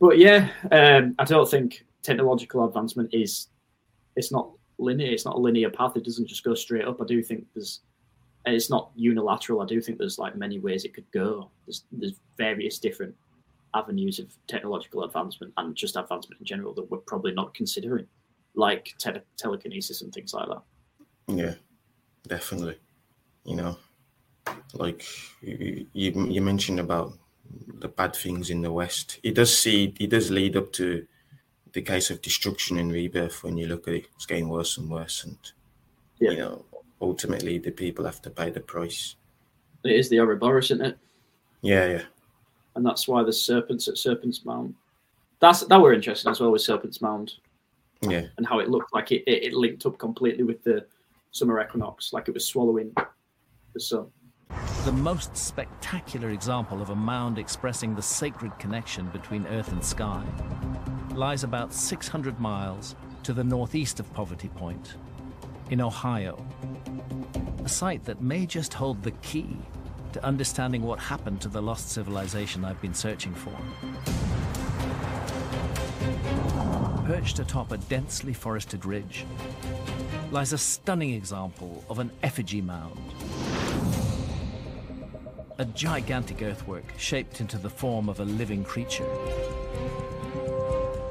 [0.00, 3.48] But yeah, um, I don't think technological advancement is
[4.16, 5.12] it's not linear.
[5.12, 5.96] It's not a linear path.
[5.96, 7.00] It doesn't just go straight up.
[7.00, 7.80] I do think there's
[8.46, 9.62] it's not unilateral.
[9.62, 11.50] I do think there's like many ways it could go.
[11.66, 13.14] There's, there's various different
[13.74, 18.06] avenues of technological advancement and just advancement in general that we're probably not considering,
[18.54, 20.62] like tele- telekinesis and things like that.
[21.26, 21.54] Yeah,
[22.26, 22.78] definitely.
[23.44, 23.78] You know,
[24.74, 25.04] like
[25.40, 27.12] you, you you mentioned about
[27.80, 29.18] the bad things in the West.
[29.22, 31.06] It does see it does lead up to
[31.72, 34.06] the case of destruction and rebirth when you look at it.
[34.14, 35.38] It's getting worse and worse, and
[36.18, 36.64] you know,
[37.00, 39.16] ultimately the people have to pay the price.
[39.84, 40.98] It is the Ouroboros, isn't it?
[41.60, 42.02] Yeah, yeah,
[42.76, 44.74] And that's why there's serpents at Serpent's Mound.
[45.40, 47.34] That's that were interesting as well with Serpent's Mound
[48.00, 48.26] yeah.
[48.36, 50.86] and how it looked like it, it, it linked up completely with the
[51.30, 52.94] summer equinox, like it was swallowing
[53.72, 54.06] the sun.
[54.84, 60.22] The most spectacular example of a mound expressing the sacred connection between earth and sky
[61.14, 64.94] lies about 600 miles to the northeast of Poverty Point,
[65.70, 66.44] in Ohio.
[67.64, 69.56] A site that may just hold the key
[70.14, 73.50] to understanding what happened to the lost civilization I've been searching for.
[77.04, 79.26] Perched atop a densely forested ridge
[80.30, 82.96] lies a stunning example of an effigy mound.
[85.58, 89.10] A gigantic earthwork shaped into the form of a living creature.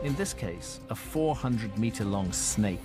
[0.03, 2.79] In this case, a 400 meter long snake.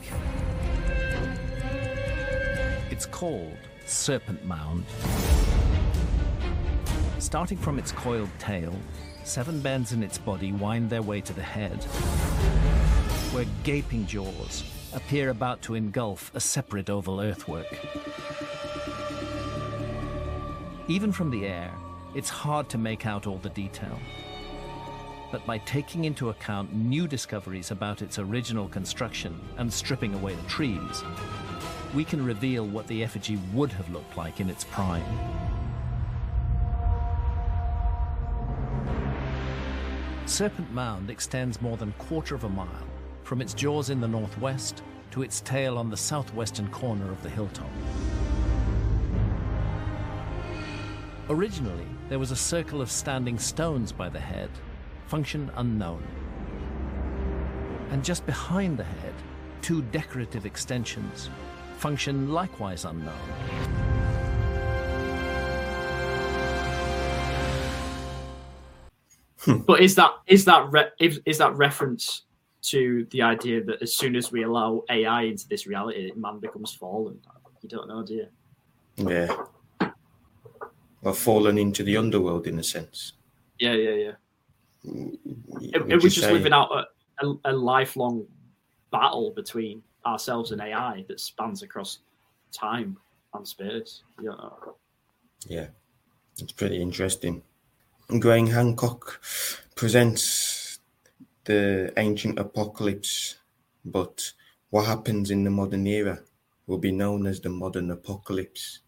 [2.91, 3.57] It's called
[3.87, 4.85] Serpent Mound.
[7.29, 8.75] Starting from its coiled tail,
[9.23, 11.85] seven bends in its body wind their way to the head,
[13.35, 14.65] where gaping jaws
[14.95, 17.67] appear about to engulf a separate oval earthwork.
[20.89, 21.71] Even from the air,
[22.15, 24.01] it's hard to make out all the detail.
[25.31, 30.49] But by taking into account new discoveries about its original construction and stripping away the
[30.49, 31.05] trees,
[31.95, 35.05] we can reveal what the effigy would have looked like in its prime.
[40.29, 42.87] Serpent Mound extends more than quarter of a mile
[43.25, 47.31] from its jaws in the northwest to its tail on the southwestern corner of the
[47.31, 47.71] hilltop.
[51.31, 54.51] Originally, there was a circle of standing stones by the head,
[55.07, 56.03] function unknown.
[57.91, 59.15] And just behind the head,
[59.63, 61.31] two decorative extensions,
[61.79, 63.88] function likewise unknown.
[69.67, 72.23] but is that is that re- is, is that reference
[72.63, 76.75] to the idea that as soon as we allow AI into this reality, man becomes
[76.75, 77.19] fallen?
[77.63, 78.27] You don't know, do you?
[78.97, 79.35] Yeah.
[81.03, 83.13] Or fallen into the underworld in a sense.
[83.59, 84.13] Yeah, yeah, yeah.
[84.87, 85.19] Mm,
[85.63, 88.27] it, Would it you was just say- living out a, a, a lifelong
[88.91, 91.99] battle between ourselves and AI that spans across
[92.53, 92.97] time
[93.35, 94.03] and space.
[94.21, 94.75] Know.
[95.47, 95.67] Yeah,
[96.39, 97.43] it's pretty interesting.
[98.17, 99.21] Graham Hancock
[99.75, 100.79] presents
[101.45, 103.37] the ancient apocalypse,
[103.85, 104.33] but
[104.71, 106.19] what happens in the modern era
[106.67, 108.79] will be known as the modern apocalypse.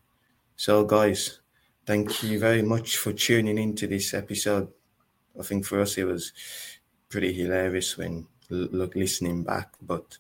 [0.57, 1.41] So, guys,
[1.85, 4.69] thank you very much for tuning into this episode.
[5.39, 6.33] I think for us it was
[7.11, 10.17] pretty hilarious when listening back, but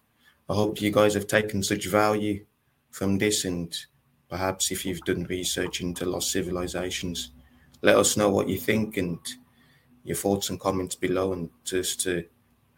[0.46, 2.44] I hope you guys have taken such value
[2.90, 3.74] from this and
[4.28, 7.30] perhaps if you've done research into lost civilizations,
[7.82, 9.18] let us know what you think and
[10.04, 12.24] your thoughts and comments below and just to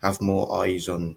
[0.03, 1.17] have more eyes on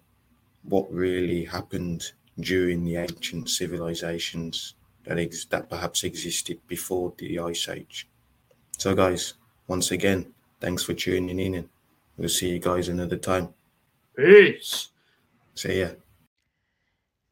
[0.63, 7.67] what really happened during the ancient civilizations that ex- that perhaps existed before the ice
[7.69, 8.07] age.
[8.77, 9.35] So guys,
[9.67, 11.69] once again, thanks for tuning in and
[12.17, 13.49] we'll see you guys another time.
[14.15, 14.89] Peace.
[15.53, 15.89] See ya.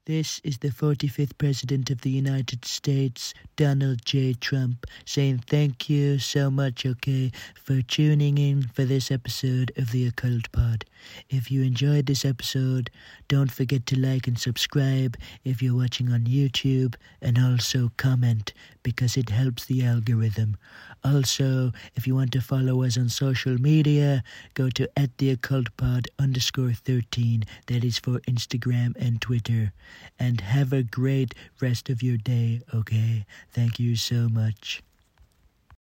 [0.05, 4.33] This is the 45th President of the United States, Donald J.
[4.33, 10.05] Trump, saying thank you so much, okay, for tuning in for this episode of the
[10.05, 10.83] Occult Pod.
[11.29, 12.91] If you enjoyed this episode,
[13.29, 18.51] don't forget to like and subscribe if you're watching on YouTube, and also comment
[18.84, 20.57] because it helps the algorithm.
[21.03, 24.23] Also, if you want to follow us on social media,
[24.53, 27.43] go to at the occult pod underscore 13.
[27.67, 29.73] That is for Instagram and Twitter.
[30.19, 33.25] And have a great rest of your day, okay?
[33.51, 34.81] Thank you so much.